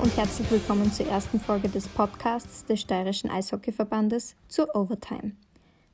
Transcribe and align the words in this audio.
Und 0.00 0.16
herzlich 0.16 0.48
willkommen 0.52 0.92
zur 0.92 1.08
ersten 1.08 1.40
Folge 1.40 1.68
des 1.68 1.88
Podcasts 1.88 2.64
des 2.64 2.80
Steirischen 2.80 3.30
Eishockeyverbandes 3.30 4.36
zur 4.46 4.72
Overtime. 4.76 5.32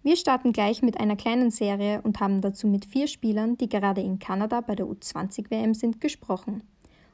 Wir 0.02 0.16
starten 0.16 0.52
gleich 0.52 0.82
mit 0.82 1.00
einer 1.00 1.16
kleinen 1.16 1.50
Serie 1.50 2.02
und 2.02 2.20
haben 2.20 2.42
dazu 2.42 2.66
mit 2.66 2.84
vier 2.84 3.06
Spielern, 3.06 3.56
die 3.56 3.68
gerade 3.68 4.02
in 4.02 4.18
Kanada 4.18 4.60
bei 4.60 4.74
der 4.74 4.84
U20-WM 4.84 5.72
sind, 5.72 6.02
gesprochen. 6.02 6.68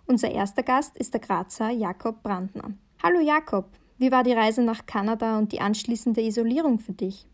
Unser 0.06 0.32
erster 0.32 0.64
Gast 0.64 0.96
ist 0.96 1.14
der 1.14 1.20
Grazer 1.20 1.70
Jakob 1.70 2.24
Brandner. 2.24 2.73
Hallo 3.01 3.20
Jakob, 3.20 3.68
wie 3.98 4.10
war 4.10 4.24
die 4.24 4.32
Reise 4.32 4.65
nach 4.65 4.84
Kanada 4.84 5.38
und 5.38 5.52
die 5.52 5.60
anschließende 5.60 6.23
Isolierung 6.23 6.80
für 6.80 6.93
dich? 6.93 7.29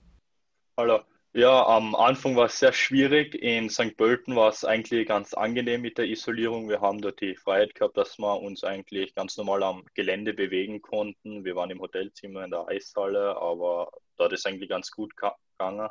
Hallo. 0.76 1.00
Ja, 1.36 1.66
am 1.66 1.94
Anfang 1.94 2.34
war 2.34 2.46
es 2.46 2.58
sehr 2.58 2.72
schwierig. 2.72 3.34
In 3.34 3.68
St. 3.68 3.94
Pölten 3.94 4.36
war 4.36 4.48
es 4.48 4.64
eigentlich 4.64 5.06
ganz 5.06 5.34
angenehm 5.34 5.82
mit 5.82 5.98
der 5.98 6.06
Isolierung. 6.06 6.70
Wir 6.70 6.80
haben 6.80 7.02
dort 7.02 7.20
die 7.20 7.36
Freiheit 7.36 7.74
gehabt, 7.74 7.98
dass 7.98 8.18
wir 8.18 8.40
uns 8.40 8.64
eigentlich 8.64 9.14
ganz 9.14 9.36
normal 9.36 9.62
am 9.62 9.84
Gelände 9.92 10.32
bewegen 10.32 10.80
konnten. 10.80 11.44
Wir 11.44 11.54
waren 11.54 11.70
im 11.70 11.82
Hotelzimmer 11.82 12.42
in 12.44 12.52
der 12.52 12.66
Eishalle, 12.68 13.36
aber 13.36 13.90
dort 14.16 14.32
ist 14.32 14.46
eigentlich 14.46 14.70
ganz 14.70 14.90
gut 14.90 15.12
gegangen. 15.14 15.90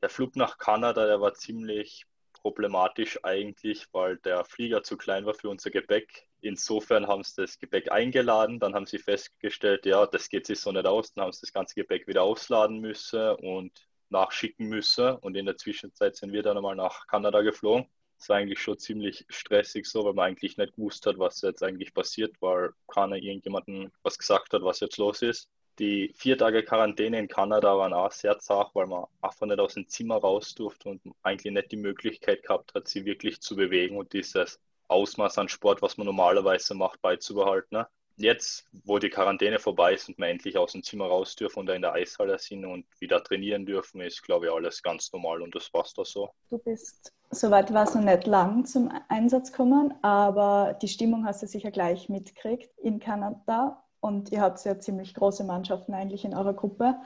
Der 0.00 0.08
Flug 0.08 0.36
nach 0.36 0.56
Kanada, 0.56 1.04
der 1.04 1.20
war 1.20 1.34
ziemlich 1.34 2.06
problematisch 2.32 3.22
eigentlich, 3.24 3.88
weil 3.92 4.16
der 4.16 4.46
Flieger 4.46 4.82
zu 4.82 4.96
klein 4.96 5.26
war 5.26 5.34
für 5.34 5.50
unser 5.50 5.68
Gepäck. 5.68 6.26
Insofern 6.40 7.08
haben 7.08 7.24
sie 7.24 7.42
das 7.42 7.58
Gepäck 7.58 7.92
eingeladen, 7.92 8.58
dann 8.58 8.74
haben 8.74 8.86
sie 8.86 8.98
festgestellt, 8.98 9.84
ja, 9.84 10.06
das 10.06 10.30
geht 10.30 10.46
sich 10.46 10.60
so 10.60 10.72
nicht 10.72 10.86
aus, 10.86 11.12
dann 11.12 11.24
haben 11.24 11.32
sie 11.32 11.42
das 11.42 11.52
ganze 11.52 11.74
Gepäck 11.74 12.06
wieder 12.06 12.22
ausladen 12.22 12.80
müssen 12.80 13.32
und 13.34 13.87
nachschicken 14.10 14.68
müssen. 14.68 15.16
Und 15.16 15.36
in 15.36 15.46
der 15.46 15.56
Zwischenzeit 15.56 16.16
sind 16.16 16.32
wir 16.32 16.42
dann 16.42 16.56
einmal 16.56 16.76
nach 16.76 17.06
Kanada 17.06 17.42
geflogen. 17.42 17.86
Es 18.18 18.28
war 18.28 18.36
eigentlich 18.36 18.60
schon 18.60 18.78
ziemlich 18.78 19.24
stressig 19.28 19.86
so, 19.86 20.04
weil 20.04 20.14
man 20.14 20.26
eigentlich 20.26 20.56
nicht 20.56 20.74
gewusst 20.74 21.06
hat, 21.06 21.18
was 21.18 21.40
jetzt 21.42 21.62
eigentlich 21.62 21.94
passiert, 21.94 22.34
weil 22.40 22.72
keiner 22.88 23.16
irgendjemandem 23.16 23.92
was 24.02 24.18
gesagt 24.18 24.52
hat, 24.52 24.62
was 24.62 24.80
jetzt 24.80 24.98
los 24.98 25.22
ist. 25.22 25.48
Die 25.78 26.12
vier 26.16 26.36
Tage 26.36 26.64
Quarantäne 26.64 27.20
in 27.20 27.28
Kanada 27.28 27.78
waren 27.78 27.92
auch 27.92 28.10
sehr 28.10 28.38
zart, 28.40 28.74
weil 28.74 28.88
man 28.88 29.04
einfach 29.22 29.46
nicht 29.46 29.60
aus 29.60 29.74
dem 29.74 29.86
Zimmer 29.86 30.16
raus 30.16 30.52
durfte 30.54 30.88
und 30.88 31.00
eigentlich 31.22 31.52
nicht 31.52 31.70
die 31.70 31.76
Möglichkeit 31.76 32.42
gehabt 32.42 32.74
hat, 32.74 32.88
sie 32.88 33.04
wirklich 33.04 33.40
zu 33.40 33.54
bewegen 33.54 33.96
und 33.96 34.12
dieses 34.12 34.58
Ausmaß 34.88 35.38
an 35.38 35.48
Sport, 35.48 35.80
was 35.80 35.96
man 35.96 36.06
normalerweise 36.06 36.74
macht, 36.74 37.00
beizubehalten. 37.00 37.84
Jetzt, 38.20 38.68
wo 38.84 38.98
die 38.98 39.10
Quarantäne 39.10 39.60
vorbei 39.60 39.94
ist 39.94 40.08
und 40.08 40.18
wir 40.18 40.26
endlich 40.26 40.58
aus 40.58 40.72
dem 40.72 40.82
Zimmer 40.82 41.06
raus 41.06 41.36
dürfen 41.36 41.60
und 41.60 41.66
da 41.66 41.74
in 41.74 41.82
der 41.82 41.92
Eishalle 41.92 42.36
sind 42.40 42.64
und 42.64 42.84
wieder 42.98 43.22
trainieren 43.22 43.64
dürfen, 43.64 44.00
ist, 44.00 44.24
glaube 44.24 44.46
ich, 44.46 44.52
alles 44.52 44.82
ganz 44.82 45.12
normal 45.12 45.40
und 45.40 45.54
das 45.54 45.70
passt 45.70 45.96
da 45.98 46.04
so. 46.04 46.28
Du 46.50 46.58
bist, 46.58 47.12
soweit 47.30 47.72
war 47.72 47.84
es 47.84 47.94
noch 47.94 48.02
nicht 48.02 48.26
lang 48.26 48.64
zum 48.64 48.90
Einsatz 49.08 49.52
gekommen, 49.52 49.94
aber 50.02 50.76
die 50.82 50.88
Stimmung 50.88 51.26
hast 51.26 51.44
du 51.44 51.46
sicher 51.46 51.70
gleich 51.70 52.08
mitgekriegt 52.08 52.76
in 52.78 52.98
Kanada 52.98 53.84
und 54.00 54.32
ihr 54.32 54.40
habt 54.40 54.64
ja 54.64 54.80
ziemlich 54.80 55.14
große 55.14 55.44
Mannschaften 55.44 55.94
eigentlich 55.94 56.24
in 56.24 56.34
eurer 56.34 56.54
Gruppe. 56.54 56.96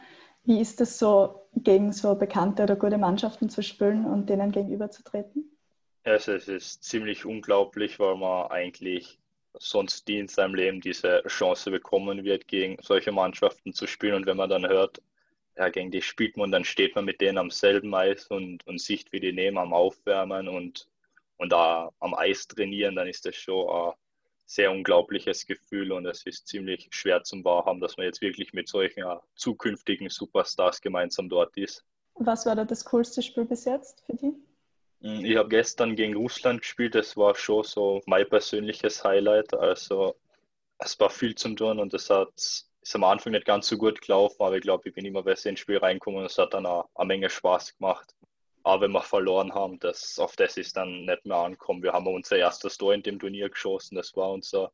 Wie 0.45 0.61
ist 0.61 0.81
es 0.81 0.99
so, 0.99 1.47
gegen 1.55 1.93
so 1.93 2.15
bekannte 2.15 2.63
oder 2.63 2.77
gute 2.77 2.97
Mannschaften 2.97 3.51
zu 3.51 3.63
spielen 3.63 4.07
und 4.07 4.31
denen 4.31 4.51
gegenüberzutreten? 4.51 5.57
Es 6.05 6.27
ist 6.27 6.83
ziemlich 6.83 7.27
unglaublich, 7.27 8.01
weil 8.01 8.17
man 8.17 8.51
eigentlich 8.51 9.21
sonst 9.59 10.09
die 10.09 10.19
in 10.19 10.29
seinem 10.29 10.55
Leben 10.55 10.81
diese 10.81 11.23
Chance 11.27 11.71
bekommen 11.71 12.25
wird, 12.25 12.49
gegen 12.49 12.77
solche 12.83 13.13
Mannschaften 13.13 13.73
zu 13.73 13.87
spielen. 13.87 14.15
Und 14.15 14.27
wenn 14.27 14.37
man 14.37 14.51
dann 14.51 14.67
hört, 14.67 15.03
ja, 15.57 15.69
gegen 15.69 15.91
die 15.91 16.03
spielt 16.03 16.37
man, 16.37 16.51
dann 16.51 16.65
steht 16.65 16.95
man 16.95 17.05
mit 17.05 17.21
denen 17.21 17.39
am 17.39 17.51
selben 17.51 17.95
Eis 17.95 18.27
und, 18.29 18.67
und 18.67 18.81
sieht, 18.81 19.13
wie 19.13 19.21
die 19.21 19.33
nehmen 19.33 19.59
am 19.59 19.75
Aufwärmen 19.75 20.49
und, 20.49 20.89
und 21.37 21.53
da 21.53 21.91
am 22.01 22.15
Eis 22.15 22.49
trainieren, 22.49 22.97
dann 22.97 23.07
ist 23.07 23.27
das 23.27 23.37
schon 23.37 23.69
ein 23.69 23.93
sehr 24.47 24.71
unglaubliches 24.71 25.47
Gefühl 25.47 25.93
und 25.93 26.07
es 26.07 26.25
ist 26.25 26.47
ziemlich 26.47 26.89
schwer 26.91 27.23
zum 27.23 27.45
Wahrhaben, 27.45 27.81
dass 27.81 27.97
man 27.97 28.07
jetzt 28.07 28.23
wirklich 28.23 28.53
mit 28.53 28.69
solchen 28.69 29.05
zukünftigen 29.35 30.09
Superstars 30.09 30.81
gemeinsam 30.81 31.29
dort 31.29 31.57
ist. 31.57 31.85
Was 32.15 32.47
war 32.47 32.57
da 32.57 32.65
das 32.65 32.85
coolste 32.85 33.23
Spiel 33.23 33.45
bis 33.45 33.65
jetzt 33.65 34.03
für 34.07 34.15
dich? 34.15 34.35
Hm, 35.03 35.25
ich 35.25 35.37
habe 35.37 35.49
gestern 35.49 35.97
gegen 35.97 36.17
Russland 36.17 36.63
gespielt, 36.63 36.95
das 36.95 37.17
war 37.17 37.35
schon 37.35 37.65
so 37.65 38.01
mein 38.07 38.29
persönliches 38.29 39.05
Highlight. 39.05 39.55
Also 39.55 40.17
es 40.79 40.99
war 41.01 41.11
viel 41.11 41.35
zum 41.35 41.57
tun 41.57 41.79
und 41.81 41.93
das 41.93 42.11
hat 42.11 42.33
ist 42.83 42.97
am 42.97 43.05
Anfang 43.05 43.33
nicht 43.33 43.47
ganz 43.47 43.69
so 43.69 43.79
gut 43.79 44.01
gelaufen, 44.01 44.43
aber 44.43 44.57
ich 44.57 44.63
glaube, 44.63 44.89
ich 44.89 44.95
bin 44.95 45.05
immer 45.05 45.23
besser 45.23 45.51
ins 45.51 45.61
Spiel 45.61 45.79
reingekommen 45.79 46.21
und 46.21 46.27
es 46.27 46.37
hat 46.39 46.53
dann 46.53 46.67
auch 46.67 46.89
eine 46.95 47.07
Menge 47.07 47.31
Spaß 47.31 47.77
gemacht. 47.79 48.15
Aber 48.65 48.83
wenn 48.83 48.93
wir 48.93 49.03
verloren 49.03 49.55
haben, 49.55 49.79
das, 49.79 50.19
auf 50.19 50.37
das 50.37 50.57
ist 50.57 50.77
dann 50.77 51.05
nicht 51.05 51.25
mehr 51.25 51.37
angekommen. 51.37 51.83
Wir 51.83 51.93
haben 51.93 52.07
unser 52.07 52.37
erstes 52.37 52.79
Tor 52.79 52.95
in 52.95 53.03
dem 53.03 53.19
Turnier 53.19 53.49
geschossen, 53.49 53.97
das 53.97 54.15
war 54.17 54.33
unser 54.33 54.73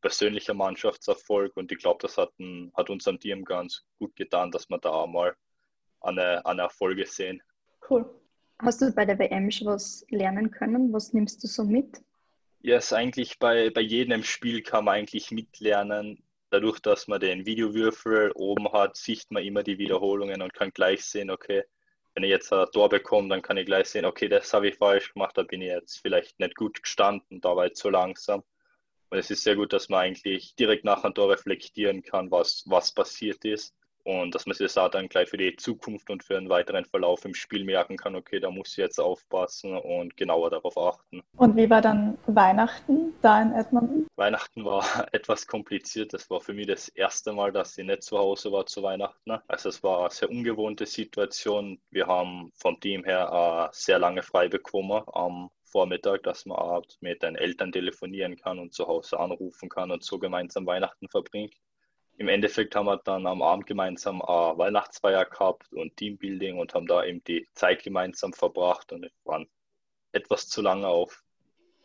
persönlicher 0.00 0.54
Mannschaftserfolg 0.54 1.56
und 1.56 1.70
ich 1.70 1.78
glaube, 1.78 1.98
das 2.00 2.16
hat, 2.16 2.32
ein, 2.38 2.72
hat 2.74 2.88
unserem 2.88 3.20
Team 3.20 3.44
ganz 3.44 3.84
gut 3.98 4.16
getan, 4.16 4.50
dass 4.50 4.68
wir 4.70 4.78
da 4.78 5.06
mal 5.06 5.36
eine, 6.00 6.44
eine 6.46 6.62
Erfolge 6.62 7.06
sehen. 7.06 7.42
Cool. 7.88 8.08
Hast 8.62 8.82
du 8.82 8.92
bei 8.92 9.06
der 9.06 9.18
WM 9.18 9.50
schon 9.50 9.68
was 9.68 10.04
lernen 10.10 10.50
können? 10.50 10.92
Was 10.92 11.14
nimmst 11.14 11.42
du 11.42 11.48
so 11.48 11.64
mit? 11.64 12.02
Ja, 12.60 12.74
yes, 12.74 12.92
eigentlich 12.92 13.38
bei, 13.38 13.70
bei 13.70 13.80
jedem 13.80 14.22
Spiel 14.22 14.62
kann 14.62 14.84
man 14.84 14.96
eigentlich 14.96 15.30
mitlernen. 15.30 16.22
Dadurch, 16.50 16.78
dass 16.80 17.08
man 17.08 17.20
den 17.20 17.46
Videowürfel 17.46 18.32
oben 18.34 18.70
hat, 18.72 18.96
sieht 18.96 19.30
man 19.30 19.44
immer 19.44 19.62
die 19.62 19.78
Wiederholungen 19.78 20.42
und 20.42 20.52
kann 20.52 20.72
gleich 20.72 21.04
sehen, 21.04 21.30
okay, 21.30 21.62
wenn 22.14 22.24
ich 22.24 22.30
jetzt 22.30 22.52
ein 22.52 22.66
Tor 22.72 22.90
bekomme, 22.90 23.28
dann 23.30 23.40
kann 23.40 23.56
ich 23.56 23.64
gleich 23.64 23.88
sehen, 23.88 24.04
okay, 24.04 24.28
das 24.28 24.52
habe 24.52 24.68
ich 24.68 24.76
falsch 24.76 25.14
gemacht, 25.14 25.38
da 25.38 25.42
bin 25.42 25.62
ich 25.62 25.68
jetzt 25.68 25.98
vielleicht 25.98 26.38
nicht 26.38 26.56
gut 26.56 26.82
gestanden, 26.82 27.40
da 27.40 27.56
war 27.56 27.66
ich 27.66 27.74
zu 27.74 27.88
langsam. 27.88 28.42
Und 29.08 29.18
es 29.18 29.30
ist 29.30 29.42
sehr 29.42 29.56
gut, 29.56 29.72
dass 29.72 29.88
man 29.88 30.00
eigentlich 30.00 30.54
direkt 30.56 30.84
nach 30.84 31.02
einem 31.02 31.14
Tor 31.14 31.30
reflektieren 31.30 32.02
kann, 32.02 32.30
was, 32.30 32.64
was 32.66 32.92
passiert 32.92 33.44
ist 33.44 33.74
und 34.04 34.34
dass 34.34 34.46
man 34.46 34.54
sich 34.54 34.66
das 34.66 34.78
auch 34.78 34.90
dann 34.90 35.08
gleich 35.08 35.28
für 35.28 35.36
die 35.36 35.54
Zukunft 35.56 36.10
und 36.10 36.24
für 36.24 36.36
einen 36.36 36.48
weiteren 36.48 36.84
Verlauf 36.84 37.24
im 37.24 37.34
Spiel 37.34 37.64
merken 37.64 37.96
kann, 37.96 38.16
okay, 38.16 38.40
da 38.40 38.50
muss 38.50 38.70
ich 38.72 38.78
jetzt 38.78 38.98
aufpassen 38.98 39.76
und 39.76 40.16
genauer 40.16 40.50
darauf 40.50 40.76
achten. 40.78 41.22
Und 41.36 41.56
wie 41.56 41.68
war 41.68 41.80
dann 41.80 42.16
Weihnachten 42.26 43.12
da 43.22 43.42
in 43.42 43.52
Edmonton? 43.52 44.06
Weihnachten 44.16 44.64
war 44.64 44.84
etwas 45.12 45.46
kompliziert. 45.46 46.12
Das 46.12 46.30
war 46.30 46.40
für 46.40 46.54
mich 46.54 46.66
das 46.66 46.88
erste 46.88 47.32
Mal, 47.32 47.52
dass 47.52 47.76
ich 47.76 47.84
nicht 47.84 48.02
zu 48.02 48.18
Hause 48.18 48.52
war 48.52 48.66
zu 48.66 48.82
Weihnachten. 48.82 49.38
Also 49.48 49.68
es 49.68 49.82
war 49.82 50.00
eine 50.00 50.10
sehr 50.10 50.30
ungewohnte 50.30 50.86
Situation. 50.86 51.80
Wir 51.90 52.06
haben 52.06 52.52
vom 52.54 52.80
Team 52.80 53.04
her 53.04 53.70
sehr 53.72 53.98
lange 53.98 54.22
frei 54.22 54.48
bekommen 54.48 55.02
am 55.12 55.50
Vormittag, 55.64 56.24
dass 56.24 56.46
man 56.46 56.82
mit 57.00 57.22
den 57.22 57.36
Eltern 57.36 57.70
telefonieren 57.70 58.36
kann 58.36 58.58
und 58.58 58.74
zu 58.74 58.88
Hause 58.88 59.20
anrufen 59.20 59.68
kann 59.68 59.90
und 59.90 60.02
so 60.02 60.18
gemeinsam 60.18 60.66
Weihnachten 60.66 61.08
verbringt 61.08 61.54
im 62.20 62.28
Endeffekt 62.28 62.76
haben 62.76 62.84
wir 62.84 62.98
dann 62.98 63.26
am 63.26 63.40
Abend 63.40 63.66
gemeinsam 63.66 64.20
eine 64.20 64.58
Weihnachtsfeier 64.58 65.24
gehabt 65.24 65.72
und 65.72 65.96
Teambuilding 65.96 66.58
und 66.58 66.74
haben 66.74 66.86
da 66.86 67.02
eben 67.02 67.24
die 67.24 67.48
Zeit 67.54 67.82
gemeinsam 67.82 68.34
verbracht 68.34 68.92
und 68.92 69.10
waren 69.24 69.48
etwas 70.12 70.46
zu 70.46 70.60
lange 70.60 70.86
auf. 70.86 71.24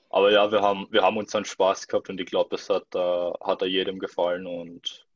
Aber 0.10 0.34
ja, 0.34 0.52
wir 0.52 0.62
haben, 0.62 0.88
wir 0.92 1.04
haben 1.04 1.16
unseren 1.16 1.46
Spaß 1.46 1.88
gehabt 1.88 2.10
und 2.10 2.20
ich 2.20 2.26
glaube, 2.26 2.50
das 2.52 2.70
hat, 2.70 2.84
äh, 2.94 3.32
hat 3.46 3.62
er 3.62 3.70
jedem 3.70 3.98
gefallen 3.98 4.46
und 4.46 5.08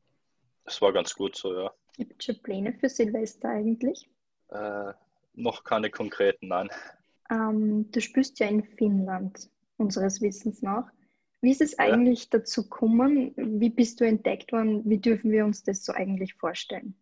es 0.64 0.80
war 0.80 0.90
ganz 0.94 1.14
gut 1.14 1.36
so, 1.36 1.52
ja. 1.54 1.70
Gibt 1.98 2.18
es 2.18 2.24
schon 2.24 2.42
Pläne 2.42 2.72
für 2.72 2.88
Silvester 2.88 3.50
eigentlich? 3.50 4.08
Äh, 4.48 4.94
noch 5.34 5.64
keine 5.64 5.90
konkreten, 5.90 6.48
nein. 6.48 6.70
Ähm, 7.30 7.90
du 7.92 8.00
spielst 8.00 8.40
ja 8.40 8.46
in 8.46 8.64
Finnland, 8.64 9.50
unseres 9.76 10.22
Wissens 10.22 10.62
nach. 10.62 10.90
Wie 11.40 11.50
ist 11.50 11.60
es 11.60 11.78
eigentlich 11.78 12.24
ja. 12.24 12.38
dazu 12.38 12.64
gekommen? 12.64 13.32
Wie 13.36 13.70
bist 13.70 14.00
du 14.00 14.04
entdeckt 14.04 14.52
worden? 14.52 14.82
Wie 14.84 14.98
dürfen 14.98 15.32
wir 15.32 15.44
uns 15.44 15.62
das 15.62 15.84
so 15.84 15.92
eigentlich 15.92 16.34
vorstellen? 16.34 16.94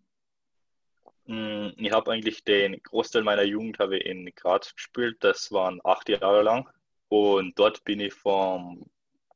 Mm, 1.26 1.70
ich 1.76 1.92
habe 1.92 2.12
eigentlich 2.12 2.44
den 2.44 2.80
Großteil 2.82 3.22
meiner 3.22 3.42
Jugend 3.42 3.78
habe 3.78 3.98
in 3.98 4.30
Graz 4.34 4.74
gespielt. 4.74 5.16
Das 5.20 5.50
waren 5.50 5.80
acht 5.84 6.08
Jahre 6.08 6.42
lang. 6.42 6.68
Und 7.08 7.58
dort 7.58 7.84
bin 7.84 8.00
ich 8.00 8.14
vom 8.14 8.88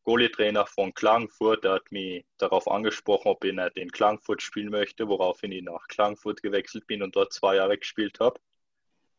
Goalie-Trainer 0.04 0.66
von 0.66 0.92
Klagenfurt, 0.94 1.62
der 1.64 1.74
hat 1.74 1.92
mich 1.92 2.24
darauf 2.38 2.68
angesprochen, 2.68 3.28
ob 3.28 3.44
ich 3.44 3.52
nicht 3.52 3.76
in 3.76 3.90
Klagenfurt 3.90 4.42
spielen 4.42 4.70
möchte, 4.70 5.06
woraufhin 5.08 5.52
ich 5.52 5.62
nach 5.62 5.86
Klagenfurt 5.86 6.42
gewechselt 6.42 6.86
bin 6.88 7.02
und 7.02 7.14
dort 7.14 7.32
zwei 7.32 7.56
Jahre 7.56 7.78
gespielt 7.78 8.18
habe. 8.18 8.40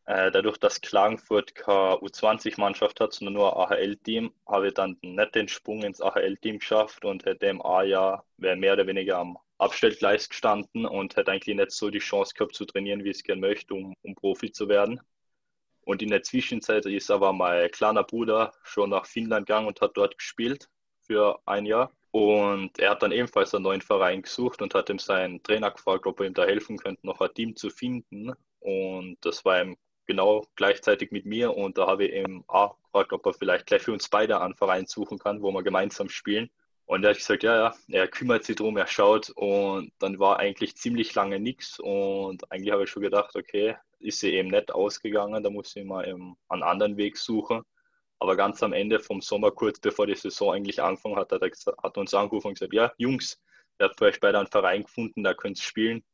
Äh, 0.06 0.30
dadurch, 0.30 0.58
dass 0.58 0.82
Klagenfurt 0.82 1.54
keine 1.54 1.96
U20-Mannschaft 1.96 3.00
hat, 3.00 3.14
sondern 3.14 3.34
nur 3.34 3.70
ein 3.70 3.72
AHL-Team, 3.72 4.32
habe 4.46 4.68
ich 4.68 4.74
dann 4.74 4.98
nicht 5.00 5.34
den 5.34 5.48
Sprung 5.48 5.82
ins 5.82 6.02
AHL-Team 6.02 6.58
geschafft 6.58 7.04
und 7.06 7.24
hätte 7.24 7.46
im 7.46 7.64
A-Jahr 7.64 8.26
mehr 8.36 8.74
oder 8.74 8.86
weniger 8.86 9.18
am 9.18 9.38
Abstellgleis 9.56 10.28
gestanden 10.28 10.84
und 10.84 11.16
hätte 11.16 11.30
eigentlich 11.30 11.56
nicht 11.56 11.70
so 11.70 11.88
die 11.88 12.00
Chance 12.00 12.34
gehabt 12.34 12.54
zu 12.54 12.66
trainieren, 12.66 13.02
wie 13.02 13.10
ich 13.10 13.18
es 13.18 13.22
gerne 13.24 13.40
möchte, 13.40 13.74
um, 13.74 13.94
um 14.02 14.14
Profi 14.14 14.52
zu 14.52 14.68
werden. 14.68 15.00
Und 15.82 16.02
in 16.02 16.10
der 16.10 16.22
Zwischenzeit 16.22 16.84
ist 16.86 17.10
aber 17.10 17.32
mein 17.32 17.70
kleiner 17.70 18.04
Bruder 18.04 18.52
schon 18.62 18.90
nach 18.90 19.06
Finnland 19.06 19.46
gegangen 19.46 19.68
und 19.68 19.80
hat 19.80 19.96
dort 19.96 20.18
gespielt 20.18 20.68
für 21.00 21.38
ein 21.46 21.66
Jahr. 21.66 21.90
Und 22.10 22.78
er 22.78 22.90
hat 22.90 23.02
dann 23.02 23.12
ebenfalls 23.12 23.54
einen 23.54 23.64
neuen 23.64 23.80
Verein 23.80 24.22
gesucht 24.22 24.62
und 24.62 24.74
hat 24.74 24.88
ihm 24.90 24.98
seinen 24.98 25.42
Trainer 25.42 25.70
gefragt, 25.70 26.06
ob 26.06 26.20
er 26.20 26.26
ihm 26.26 26.34
da 26.34 26.44
helfen 26.44 26.78
könnte, 26.78 27.06
noch 27.06 27.20
ein 27.20 27.34
Team 27.34 27.56
zu 27.56 27.70
finden. 27.70 28.32
Und 28.60 29.16
das 29.22 29.44
war 29.44 29.60
ihm 29.62 29.76
genau 30.06 30.46
gleichzeitig 30.56 31.10
mit 31.10 31.26
mir 31.26 31.56
und 31.56 31.78
da 31.78 31.86
habe 31.86 32.06
ich 32.06 32.12
eben 32.12 32.44
auch 32.46 32.76
gefragt, 32.84 33.12
ob 33.12 33.26
er 33.26 33.34
vielleicht 33.34 33.66
gleich 33.66 33.82
für 33.82 33.92
uns 33.92 34.08
beide 34.08 34.40
einen 34.40 34.54
Verein 34.54 34.86
suchen 34.86 35.18
kann, 35.18 35.42
wo 35.42 35.50
wir 35.50 35.62
gemeinsam 35.62 36.08
spielen. 36.08 36.50
Und 36.86 37.02
er 37.02 37.10
hat 37.10 37.16
gesagt, 37.16 37.42
ja, 37.42 37.56
ja, 37.56 37.74
er 37.88 38.08
kümmert 38.08 38.44
sich 38.44 38.56
drum, 38.56 38.76
er 38.76 38.86
schaut. 38.86 39.30
Und 39.30 39.92
dann 39.98 40.18
war 40.18 40.38
eigentlich 40.38 40.76
ziemlich 40.76 41.14
lange 41.14 41.40
nichts. 41.40 41.80
Und 41.80 42.50
eigentlich 42.52 42.72
habe 42.72 42.84
ich 42.84 42.90
schon 42.90 43.02
gedacht, 43.02 43.34
okay, 43.36 43.76
ist 44.00 44.20
sie 44.20 44.34
eben 44.34 44.48
nicht 44.48 44.70
ausgegangen, 44.72 45.42
da 45.42 45.50
muss 45.50 45.74
ich 45.76 45.84
mal 45.84 46.06
eben 46.06 46.36
einen 46.48 46.62
anderen 46.62 46.96
Weg 46.96 47.16
suchen. 47.16 47.62
Aber 48.18 48.36
ganz 48.36 48.62
am 48.62 48.72
Ende 48.72 49.00
vom 49.00 49.20
Sommer, 49.20 49.50
kurz 49.50 49.80
bevor 49.80 50.06
die 50.06 50.14
Saison 50.14 50.52
eigentlich 50.52 50.80
angefangen 50.82 51.16
hat, 51.16 51.32
hat 51.32 51.42
er 51.42 51.50
hat 51.82 51.98
uns 51.98 52.14
angerufen 52.14 52.48
und 52.48 52.54
gesagt, 52.54 52.74
ja, 52.74 52.92
Jungs, 52.98 53.40
ihr 53.80 53.86
habt 53.86 53.98
vielleicht 53.98 54.20
beide 54.20 54.38
einen 54.38 54.48
Verein 54.48 54.84
gefunden, 54.84 55.24
da 55.24 55.34
könnt 55.34 55.58
ihr 55.58 55.62
spielen. 55.62 56.04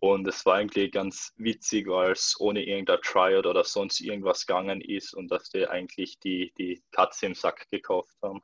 Und 0.00 0.26
es 0.26 0.46
war 0.46 0.56
eigentlich 0.56 0.92
ganz 0.92 1.34
witzig, 1.36 1.86
weil 1.86 2.12
es 2.12 2.36
ohne 2.40 2.64
irgendein 2.64 3.00
Tryout 3.02 3.46
oder 3.46 3.64
sonst 3.64 4.00
irgendwas 4.00 4.46
gegangen 4.46 4.80
ist 4.80 5.14
und 5.14 5.30
dass 5.30 5.52
wir 5.52 5.70
eigentlich 5.70 6.18
die, 6.18 6.52
die 6.56 6.82
Katze 6.90 7.26
im 7.26 7.34
Sack 7.34 7.70
gekauft 7.70 8.16
haben 8.22 8.40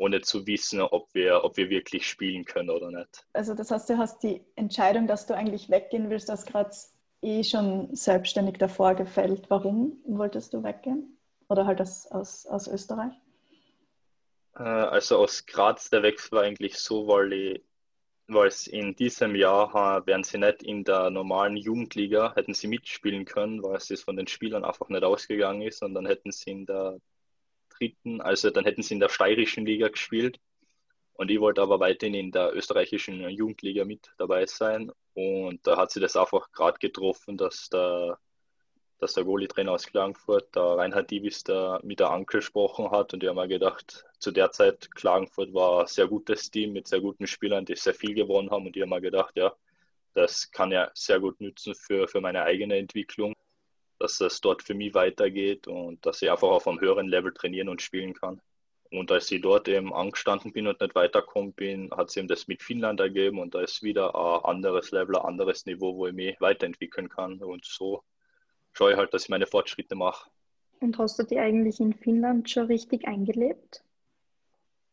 ohne 0.00 0.22
zu 0.22 0.46
wissen, 0.46 0.80
ob 0.80 1.12
wir, 1.12 1.44
ob 1.44 1.58
wir 1.58 1.68
wirklich 1.68 2.08
spielen 2.08 2.46
können 2.46 2.70
oder 2.70 2.90
nicht. 2.90 3.26
Also 3.34 3.54
das 3.54 3.70
heißt, 3.70 3.90
du 3.90 3.98
hast 3.98 4.22
die 4.22 4.40
Entscheidung, 4.56 5.06
dass 5.06 5.26
du 5.26 5.36
eigentlich 5.36 5.68
weggehen 5.68 6.08
willst, 6.08 6.30
aus 6.30 6.46
Graz 6.46 6.94
eh 7.20 7.44
schon 7.44 7.94
selbstständig 7.94 8.56
davor 8.56 8.94
gefällt. 8.94 9.50
Warum 9.50 9.98
wolltest 10.06 10.54
du 10.54 10.62
weggehen? 10.62 11.18
Oder 11.50 11.66
halt 11.66 11.82
aus, 11.82 12.06
aus, 12.06 12.46
aus 12.46 12.66
Österreich? 12.66 13.12
Äh, 14.56 14.62
also 14.62 15.18
aus 15.18 15.44
Graz, 15.44 15.90
der 15.90 16.02
Wechsel 16.02 16.32
war 16.32 16.44
eigentlich 16.44 16.78
so, 16.78 17.06
weil 17.06 17.32
ich 17.34 17.62
weil 18.32 18.52
in 18.68 18.94
diesem 18.94 19.34
Jahr 19.34 20.06
wären 20.06 20.24
sie 20.24 20.38
nicht 20.38 20.62
in 20.62 20.84
der 20.84 21.10
normalen 21.10 21.56
Jugendliga, 21.56 22.34
hätten 22.34 22.54
sie 22.54 22.68
mitspielen 22.68 23.24
können, 23.24 23.62
weil 23.62 23.76
es 23.76 24.02
von 24.02 24.16
den 24.16 24.26
Spielern 24.26 24.64
einfach 24.64 24.88
nicht 24.88 25.04
ausgegangen 25.04 25.62
ist 25.62 25.82
und 25.82 25.94
dann 25.94 26.06
hätten 26.06 26.32
sie 26.32 26.50
in 26.50 26.66
der 26.66 27.00
dritten, 27.70 28.20
also 28.20 28.50
dann 28.50 28.64
hätten 28.64 28.82
sie 28.82 28.94
in 28.94 29.00
der 29.00 29.08
steirischen 29.08 29.66
Liga 29.66 29.88
gespielt. 29.88 30.38
Und 31.14 31.30
ich 31.30 31.40
wollte 31.40 31.60
aber 31.60 31.80
weiterhin 31.80 32.14
in 32.14 32.32
der 32.32 32.54
österreichischen 32.54 33.28
Jugendliga 33.28 33.84
mit 33.84 34.10
dabei 34.16 34.46
sein. 34.46 34.90
Und 35.14 35.66
da 35.66 35.76
hat 35.76 35.90
sie 35.90 36.00
das 36.00 36.16
einfach 36.16 36.50
gerade 36.52 36.78
getroffen, 36.78 37.36
dass 37.36 37.68
der, 37.68 38.18
dass 39.00 39.14
der 39.14 39.24
Goalie-Trainer 39.24 39.72
aus 39.72 39.86
Klagenfurt, 39.86 40.54
der 40.54 40.62
Reinhard 40.62 41.10
Divis, 41.10 41.42
da 41.42 41.80
mit 41.82 42.00
der 42.00 42.10
angesprochen 42.10 42.90
hat. 42.90 43.12
Und 43.14 43.22
ich 43.22 43.28
habe 43.28 43.40
mir 43.40 43.48
gedacht, 43.48 44.04
zu 44.18 44.30
der 44.30 44.52
Zeit, 44.52 44.94
Klagenfurt 44.94 45.52
war 45.54 45.80
ein 45.80 45.86
sehr 45.86 46.06
gutes 46.06 46.50
Team 46.50 46.72
mit 46.74 46.86
sehr 46.86 47.00
guten 47.00 47.26
Spielern, 47.26 47.64
die 47.64 47.76
sehr 47.76 47.94
viel 47.94 48.14
gewonnen 48.14 48.50
haben. 48.50 48.66
Und 48.66 48.76
ich 48.76 48.82
habe 48.82 48.90
mir 48.90 49.00
gedacht, 49.00 49.36
ja, 49.36 49.52
das 50.14 50.50
kann 50.50 50.70
ja 50.72 50.90
sehr 50.94 51.20
gut 51.20 51.40
nützen 51.40 51.74
für, 51.74 52.06
für 52.08 52.20
meine 52.20 52.42
eigene 52.42 52.76
Entwicklung 52.76 53.34
dass 54.00 54.20
es 54.20 54.40
dort 54.40 54.62
für 54.62 54.74
mich 54.74 54.94
weitergeht 54.94 55.68
und 55.68 56.04
dass 56.06 56.22
ich 56.22 56.30
einfach 56.30 56.48
auf 56.48 56.66
einem 56.66 56.80
höheren 56.80 57.06
Level 57.06 57.32
trainieren 57.34 57.68
und 57.68 57.82
spielen 57.82 58.14
kann. 58.14 58.40
Und 58.90 59.12
als 59.12 59.30
ich 59.30 59.42
dort 59.42 59.68
eben 59.68 59.92
angestanden 59.92 60.52
bin 60.52 60.66
und 60.66 60.80
nicht 60.80 60.94
weitergekommen 60.94 61.52
bin, 61.52 61.90
hat 61.92 62.08
es 62.08 62.16
eben 62.16 62.26
das 62.26 62.48
mit 62.48 62.62
Finnland 62.62 62.98
ergeben 62.98 63.38
und 63.38 63.54
da 63.54 63.60
ist 63.60 63.82
wieder 63.82 64.14
ein 64.14 64.44
anderes 64.44 64.90
Level, 64.90 65.16
ein 65.16 65.24
anderes 65.24 65.66
Niveau, 65.66 65.94
wo 65.94 66.06
ich 66.06 66.14
mich 66.14 66.40
weiterentwickeln 66.40 67.08
kann. 67.10 67.40
Und 67.42 67.64
so 67.66 68.02
schaue 68.72 68.92
ich 68.92 68.96
halt, 68.96 69.12
dass 69.14 69.24
ich 69.24 69.28
meine 69.28 69.46
Fortschritte 69.46 69.94
mache. 69.94 70.30
Und 70.80 70.98
hast 70.98 71.18
du 71.18 71.24
dich 71.24 71.38
eigentlich 71.38 71.80
in 71.80 71.92
Finnland 71.92 72.48
schon 72.48 72.66
richtig 72.66 73.06
eingelebt? 73.06 73.82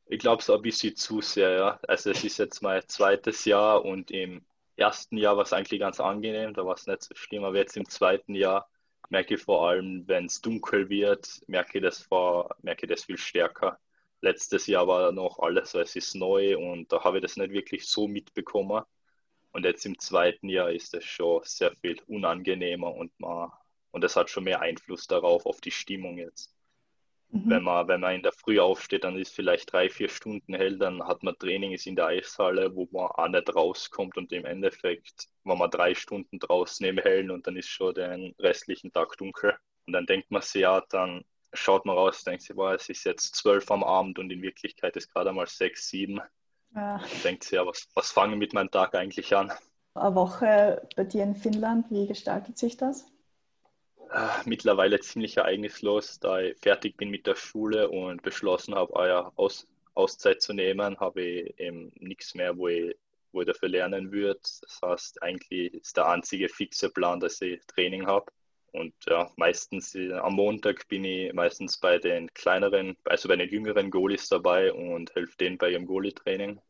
Ich 0.07 0.19
glaube 0.19 0.41
es 0.41 0.49
ein 0.49 0.61
bisschen 0.61 0.95
zu 0.95 1.21
sehr, 1.21 1.51
ja. 1.51 1.79
Also 1.87 2.11
es 2.11 2.23
ist 2.23 2.37
jetzt 2.37 2.61
mein 2.61 2.81
zweites 2.87 3.45
Jahr 3.45 3.83
und 3.83 4.11
im 4.11 4.45
ersten 4.77 5.17
Jahr 5.17 5.35
war 5.35 5.43
es 5.43 5.53
eigentlich 5.53 5.79
ganz 5.79 5.99
angenehm, 5.99 6.53
da 6.53 6.65
war 6.65 6.75
es 6.75 6.87
nicht 6.87 7.03
so 7.03 7.15
schlimm, 7.15 7.43
aber 7.43 7.57
jetzt 7.57 7.75
im 7.77 7.89
zweiten 7.89 8.35
Jahr 8.35 8.69
merke 9.09 9.35
ich 9.35 9.41
vor 9.41 9.67
allem, 9.67 10.07
wenn 10.07 10.25
es 10.25 10.41
dunkel 10.41 10.89
wird, 10.89 11.41
merke 11.47 11.79
ich 11.79 11.83
das 11.83 12.01
vor, 12.01 12.55
merke 12.61 12.85
ich 12.85 12.89
das 12.91 13.05
viel 13.05 13.17
stärker. 13.17 13.79
Letztes 14.21 14.67
Jahr 14.67 14.87
war 14.87 15.11
noch 15.11 15.39
alles, 15.39 15.73
es 15.75 15.95
ist 15.95 16.15
neu 16.15 16.57
und 16.57 16.91
da 16.91 17.03
habe 17.03 17.17
ich 17.17 17.23
das 17.23 17.37
nicht 17.37 17.51
wirklich 17.51 17.85
so 17.87 18.07
mitbekommen. 18.07 18.83
Und 19.51 19.65
jetzt 19.65 19.85
im 19.85 19.97
zweiten 19.99 20.49
Jahr 20.49 20.71
ist 20.71 20.93
es 20.93 21.03
schon 21.05 21.41
sehr 21.43 21.75
viel 21.77 22.01
unangenehmer 22.07 22.93
und 22.93 23.11
man, 23.19 23.51
und 23.91 24.03
es 24.03 24.15
hat 24.15 24.29
schon 24.29 24.43
mehr 24.43 24.61
Einfluss 24.61 25.07
darauf, 25.07 25.45
auf 25.45 25.61
die 25.61 25.71
Stimmung 25.71 26.17
jetzt. 26.17 26.53
Mhm. 27.29 27.49
Wenn, 27.49 27.63
man, 27.63 27.87
wenn 27.87 27.99
man 27.99 28.15
in 28.15 28.23
der 28.23 28.31
Früh 28.31 28.59
aufsteht, 28.59 29.03
dann 29.03 29.17
ist 29.17 29.35
vielleicht 29.35 29.71
drei, 29.73 29.89
vier 29.89 30.09
Stunden 30.09 30.53
hell, 30.53 30.77
dann 30.77 31.03
hat 31.03 31.23
man 31.23 31.37
Training 31.37 31.73
ist 31.73 31.85
in 31.85 31.95
der 31.95 32.07
Eishalle, 32.07 32.73
wo 32.73 32.87
man 32.91 33.07
auch 33.07 33.27
nicht 33.27 33.53
rauskommt 33.53 34.17
und 34.17 34.31
im 34.31 34.45
Endeffekt 34.45 35.27
war 35.43 35.57
man 35.57 35.69
drei 35.69 35.93
Stunden 35.93 36.39
draußen 36.39 36.85
im 36.85 36.97
Hellen 36.97 37.31
und 37.31 37.45
dann 37.47 37.57
ist 37.57 37.69
schon 37.69 37.93
den 37.95 38.33
restlichen 38.39 38.91
Tag 38.93 39.17
dunkel. 39.17 39.57
Und 39.85 39.93
dann 39.93 40.05
denkt 40.05 40.31
man 40.31 40.41
sich, 40.41 40.61
ja, 40.61 40.81
dann 40.89 41.25
schaut 41.53 41.85
man 41.85 41.97
raus, 41.97 42.23
denkt 42.23 42.43
sich, 42.43 42.55
boah, 42.55 42.73
es 42.73 42.87
ist 42.89 43.03
jetzt 43.03 43.35
zwölf 43.35 43.69
am 43.71 43.83
Abend 43.83 44.19
und 44.19 44.31
in 44.31 44.41
Wirklichkeit 44.41 44.95
ist 44.95 45.13
gerade 45.13 45.31
mal 45.31 45.47
sechs, 45.47 45.89
sieben. 45.89 46.21
Ja. 46.75 46.97
Dann 46.97 47.21
denkt 47.23 47.43
sich, 47.43 47.53
ja, 47.53 47.65
was, 47.65 47.87
was 47.93 48.11
fange 48.11 48.33
ich 48.33 48.39
mit 48.39 48.53
meinem 48.53 48.71
Tag 48.71 48.95
eigentlich 48.95 49.35
an? 49.35 49.51
Eine 49.95 50.15
Woche 50.15 50.87
bei 50.95 51.03
dir 51.03 51.23
in 51.23 51.35
Finnland, 51.35 51.89
wie 51.89 52.07
gestaltet 52.07 52.57
sich 52.57 52.77
das? 52.77 53.05
Äh, 54.11 54.29
mittlerweile 54.45 54.99
ziemlich 54.99 55.37
ereignislos, 55.37 56.19
da 56.19 56.39
ich 56.41 56.57
fertig 56.59 56.97
bin 56.97 57.09
mit 57.09 57.27
der 57.27 57.35
Schule 57.35 57.89
und 57.89 58.21
beschlossen 58.21 58.75
habe, 58.75 58.93
euer 58.93 59.31
Aus 59.35 59.67
Auszeit 59.97 60.41
zu 60.43 60.53
nehmen, 60.53 60.99
habe 60.99 61.21
ich 61.21 61.59
eben 61.59 61.91
nichts 61.95 62.35
mehr, 62.35 62.55
wo 62.55 62.67
ich, 62.67 62.95
wo 63.31 63.41
ich 63.41 63.47
dafür 63.47 63.69
lernen 63.69 64.11
würde. 64.11 64.39
Das 64.41 64.79
heißt, 64.83 65.23
eigentlich 65.23 65.73
ist 65.73 65.97
der 65.97 66.07
einzige 66.07 66.49
fixe 66.49 66.91
Plan, 66.91 67.19
dass 67.19 67.41
ich 67.41 67.59
Training 67.65 68.05
habe. 68.05 68.31
Und 68.73 68.93
ja, 69.07 69.31
meistens 69.37 69.95
am 69.95 70.35
Montag 70.35 70.87
bin 70.87 71.03
ich 71.03 71.33
meistens 71.33 71.79
bei 71.79 71.97
den 71.97 72.31
kleineren, 72.35 72.95
also 73.05 73.27
bei 73.27 73.37
den 73.37 73.49
jüngeren 73.49 73.89
Goalies 73.89 74.29
dabei 74.29 74.71
und 74.71 75.15
helfe 75.15 75.35
denen 75.37 75.57
bei 75.57 75.71
ihrem 75.71 75.87
Goalie-Training 75.87 76.61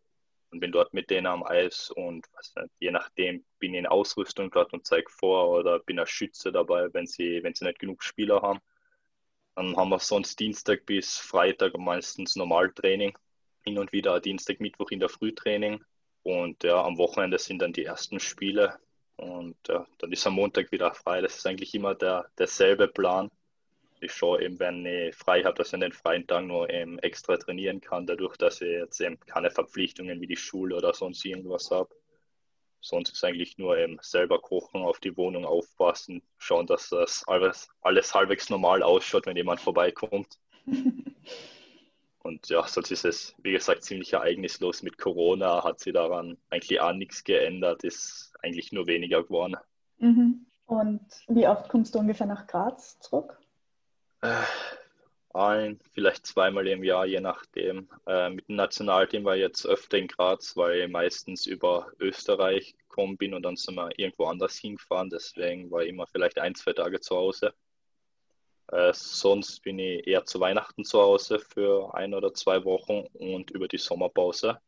und 0.52 0.60
bin 0.60 0.72
dort 0.72 0.94
mit 0.94 1.10
denen 1.10 1.28
am 1.28 1.44
Eis 1.44 1.92
und 1.92 2.26
nicht, 2.36 2.70
je 2.80 2.92
nachdem 2.92 3.46
bin 3.60 3.74
ich 3.74 3.80
in 3.80 3.88
Ausrüstung 3.88 4.50
dort 4.52 4.74
und 4.74 4.86
zeige 4.86 5.10
vor 5.10 5.50
oder 5.50 5.80
bin 5.80 6.00
als 6.00 6.10
Schütze 6.10 6.52
dabei, 6.52 6.94
wenn 6.94 7.08
sie, 7.08 7.44
wenn 7.44 7.54
sie 7.54 7.66
nicht 7.66 7.80
genug 7.80 8.04
Spieler 8.04 8.42
haben. 8.42 8.60
Dann 9.56 9.76
haben 9.76 9.90
wir 9.90 10.00
sonst 10.00 10.40
Dienstag 10.40 10.86
bis 10.86 11.18
Freitag 11.18 11.78
meistens 11.78 12.36
Normaltraining, 12.36 13.18
hin 13.64 13.80
und 13.80 13.92
wieder 13.92 14.20
Dienstag, 14.20 14.60
Mittwoch 14.60 14.92
in 14.92 15.00
der 15.00 15.10
Frühtraining 15.10 15.84
und 16.24 16.64
ja, 16.64 16.84
am 16.84 16.98
Wochenende 16.98 17.40
sind 17.40 17.60
dann 17.60 17.74
die 17.74 17.86
ersten 17.86 18.20
Spiele 18.20 18.80
und 19.18 19.58
ja, 19.68 19.86
dann 19.98 20.12
ist 20.12 20.28
am 20.28 20.34
Montag 20.34 20.72
wieder 20.72 20.94
frei. 20.94 21.22
Das 21.22 21.38
ist 21.38 21.48
eigentlich 21.48 21.74
immer 21.74 21.96
der, 21.96 22.30
derselbe 22.38 22.88
Plan 22.88 23.32
ich 24.00 24.14
schaue 24.14 24.42
eben, 24.42 24.60
wenn 24.60 24.86
ich 24.86 25.16
frei 25.16 25.44
habe, 25.44 25.56
dass 25.56 25.70
ich 25.70 25.74
an 25.74 25.82
den 25.82 25.92
freien 25.92 26.28
Tagen 26.28 26.48
nur 26.48 26.70
eben 26.70 27.00
extra 27.00 27.38
trainieren 27.38 27.82
kann, 27.82 28.06
dadurch, 28.06 28.38
dass 28.38 28.62
ich 28.62 28.70
jetzt 28.70 29.00
eben 29.02 29.20
keine 29.22 29.52
Verpflichtungen 29.52 30.22
wie 30.22 30.28
die 30.28 30.36
Schule 30.36 30.76
oder 30.76 30.94
sonst 30.94 31.26
irgendwas 31.26 31.72
habe. 31.72 31.90
Sonst 32.80 33.12
ist 33.12 33.24
eigentlich 33.24 33.58
nur 33.58 33.78
eben 33.78 33.98
selber 34.02 34.40
kochen, 34.40 34.82
auf 34.82 35.00
die 35.00 35.18
Wohnung 35.18 35.46
aufpassen, 35.46 36.22
schauen, 36.38 36.68
dass 36.68 36.90
das 36.90 37.24
alles, 37.28 37.70
alles 37.82 38.14
halbwegs 38.14 38.50
normal 38.50 38.84
ausschaut, 38.84 39.26
wenn 39.26 39.36
jemand 39.36 39.60
vorbeikommt. 39.60 40.38
Und 42.20 42.50
ja, 42.50 42.68
sonst 42.68 42.92
ist 42.92 43.06
es, 43.06 43.36
wie 43.42 43.54
gesagt, 43.54 43.84
ziemlich 43.84 44.12
ereignislos. 44.12 44.84
Mit 44.84 44.98
Corona 44.98 45.64
hat 45.64 45.80
sich 45.80 45.94
daran 45.94 46.38
eigentlich 46.50 46.82
auch 46.82 46.92
nichts 46.92 47.24
geändert, 47.24 47.86
ist 47.86 48.34
eigentlich 48.44 48.74
nur 48.74 48.86
weniger 48.86 49.24
geworden. 49.24 49.56
Mhm. 50.00 50.46
Und 50.66 51.06
wie 51.30 51.48
oft 51.48 51.70
kommst 51.70 51.96
du 51.96 52.00
ungefähr 52.00 52.28
nach 52.28 52.46
Graz 52.46 53.00
zurück? 53.00 53.40
Äh, 54.28 54.44
ein, 55.34 55.80
vielleicht 55.94 56.26
zweimal 56.26 56.68
im 56.68 56.84
Jahr, 56.84 57.06
je 57.06 57.22
nachdem. 57.22 57.88
Äh, 58.06 58.30
mit 58.32 58.48
dem 58.50 58.56
Nationalteam 58.56 59.24
war 59.24 59.36
ich 59.36 59.42
jetzt 59.42 59.66
öfter 59.66 59.98
in 59.98 60.08
Graz, 60.08 60.58
weil 60.58 60.82
ich 60.82 60.90
meistens 60.90 61.46
über 61.46 61.92
Österreich 62.00 62.76
gekommen 62.78 63.18
bin 63.18 63.34
und 63.34 63.44
dann 63.44 63.56
sind 63.56 63.76
wir 63.76 63.90
irgendwo 63.98 64.26
anders 64.26 64.58
hingefahren. 64.58 65.10
Deswegen 65.10 65.72
war 65.72 65.84
ich 65.84 65.90
immer 65.90 66.08
vielleicht 66.08 66.40
ein, 66.40 66.56
zwei 66.56 66.74
Tage 66.74 67.00
zu 67.00 67.16
Hause. 67.16 67.54
Äh, 68.70 68.92
sonst 68.94 69.62
bin 69.62 69.80
ich 69.80 70.06
eher 70.08 70.26
zu 70.26 70.40
Weihnachten 70.42 70.84
zu 70.84 71.00
Hause 71.02 71.40
für 71.40 71.94
ein 71.94 72.14
oder 72.14 72.34
zwei 72.34 72.66
Wochen 72.66 73.06
und 73.14 73.52
über 73.52 73.68
die 73.70 73.78
Sommerpause. 73.78 74.60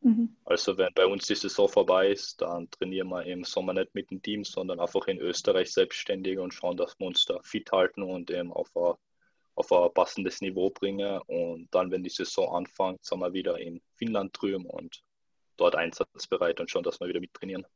Mhm. 0.00 0.36
Also 0.44 0.76
wenn 0.78 0.92
bei 0.94 1.06
uns 1.06 1.26
die 1.26 1.34
Saison 1.34 1.68
vorbei 1.68 2.10
ist, 2.10 2.40
dann 2.40 2.70
trainieren 2.70 3.08
wir 3.08 3.24
im 3.24 3.44
Sommer 3.44 3.72
nicht 3.72 3.94
mit 3.94 4.10
dem 4.10 4.22
Team, 4.22 4.44
sondern 4.44 4.80
einfach 4.80 5.06
in 5.06 5.18
Österreich 5.18 5.72
selbstständig 5.72 6.38
und 6.38 6.54
schauen, 6.54 6.76
dass 6.76 6.98
wir 6.98 7.06
uns 7.06 7.24
da 7.24 7.40
fit 7.42 7.70
halten 7.72 8.02
und 8.02 8.30
eben 8.30 8.52
auf 8.52 8.70
ein, 8.76 8.94
auf 9.54 9.72
ein 9.72 9.94
passendes 9.94 10.40
Niveau 10.40 10.70
bringen. 10.70 11.20
Und 11.26 11.68
dann, 11.72 11.90
wenn 11.90 12.04
die 12.04 12.10
Saison 12.10 12.54
anfängt, 12.54 13.04
sind 13.04 13.20
wir 13.20 13.32
wieder 13.32 13.58
in 13.58 13.80
Finnland 13.94 14.36
drüben 14.40 14.66
und 14.66 15.02
dort 15.56 15.74
einsatzbereit 15.74 16.60
und 16.60 16.70
schauen, 16.70 16.84
dass 16.84 17.00
wir 17.00 17.08
wieder 17.08 17.20
mittrainieren. 17.20 17.66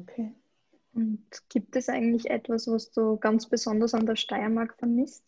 Okay. 0.00 0.34
Und 0.94 1.26
gibt 1.48 1.76
es 1.76 1.88
eigentlich 1.88 2.28
etwas, 2.28 2.66
was 2.66 2.90
du 2.90 3.16
ganz 3.18 3.48
besonders 3.48 3.94
an 3.94 4.06
der 4.06 4.16
Steiermark 4.16 4.76
vermisst? 4.78 5.24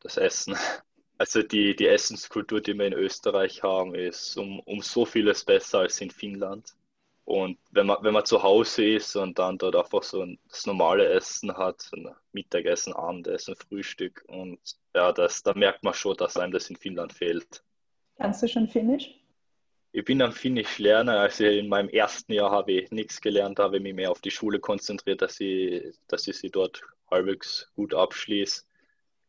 Das 0.00 0.16
Essen. 0.16 0.56
Also 1.18 1.42
die, 1.42 1.74
die 1.74 1.88
Essenskultur, 1.88 2.60
die 2.60 2.78
wir 2.78 2.86
in 2.86 2.92
Österreich 2.92 3.62
haben, 3.64 3.94
ist 3.96 4.36
um, 4.36 4.60
um 4.60 4.80
so 4.80 5.04
vieles 5.04 5.44
besser 5.44 5.80
als 5.80 6.00
in 6.00 6.10
Finnland. 6.10 6.74
Und 7.24 7.58
wenn 7.72 7.86
man, 7.86 7.98
wenn 8.02 8.14
man 8.14 8.24
zu 8.24 8.42
Hause 8.42 8.86
ist 8.94 9.14
und 9.16 9.38
dann 9.38 9.58
dort 9.58 9.76
einfach 9.76 10.02
so 10.02 10.22
ein, 10.22 10.38
das 10.48 10.64
normale 10.64 11.06
Essen 11.08 11.54
hat, 11.54 11.90
Mittagessen, 12.32 12.94
Abendessen, 12.94 13.54
Frühstück 13.54 14.24
und 14.28 14.58
ja, 14.94 15.12
das, 15.12 15.42
da 15.42 15.52
merkt 15.52 15.82
man 15.82 15.92
schon, 15.92 16.16
dass 16.16 16.38
einem 16.38 16.52
das 16.52 16.70
in 16.70 16.76
Finnland 16.76 17.12
fehlt. 17.12 17.62
Kannst 18.16 18.42
du 18.42 18.48
schon 18.48 18.66
Finnisch? 18.66 19.10
Ich 19.92 20.04
bin 20.04 20.22
am 20.22 20.32
Finnisch 20.32 20.78
lerner. 20.78 21.20
Also 21.20 21.44
in 21.44 21.68
meinem 21.68 21.88
ersten 21.88 22.32
Jahr 22.32 22.50
habe 22.50 22.72
ich 22.72 22.90
nichts 22.92 23.20
gelernt, 23.20 23.58
habe 23.58 23.76
ich 23.76 23.82
mich 23.82 23.94
mehr 23.94 24.10
auf 24.10 24.20
die 24.20 24.30
Schule 24.30 24.60
konzentriert, 24.60 25.20
dass 25.20 25.38
ich, 25.40 25.96
dass 26.06 26.28
ich 26.28 26.38
sie 26.38 26.50
dort 26.50 26.80
halbwegs 27.10 27.70
gut 27.74 27.92
abschließe. 27.92 28.62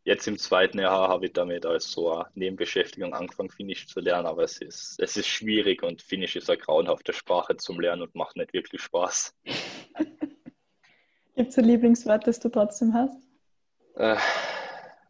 Jetzt 0.03 0.27
im 0.27 0.37
zweiten 0.37 0.79
Jahr 0.79 1.09
habe 1.09 1.27
ich 1.27 1.33
damit 1.33 1.65
als 1.65 1.91
so 1.91 2.11
eine 2.11 2.25
Nebenbeschäftigung 2.33 3.13
angefangen, 3.13 3.49
Finnisch 3.49 3.87
zu 3.87 3.99
lernen, 3.99 4.27
aber 4.27 4.43
es 4.43 4.59
ist, 4.59 4.99
es 4.99 5.17
ist 5.17 5.27
schwierig 5.27 5.83
und 5.83 6.01
Finnisch 6.01 6.35
ist 6.35 6.49
eine 6.49 6.57
grauenhafte 6.57 7.13
Sprache 7.13 7.57
zum 7.57 7.79
Lernen 7.79 8.03
und 8.03 8.15
macht 8.15 8.37
nicht 8.37 8.53
wirklich 8.53 8.81
Spaß. 8.81 9.35
Gibt 11.35 11.51
es 11.51 11.57
ein 11.57 11.65
Lieblingswort, 11.65 12.27
das 12.27 12.39
du 12.39 12.49
trotzdem 12.49 12.93
hast? 12.93 13.17
Äh, 13.95 14.17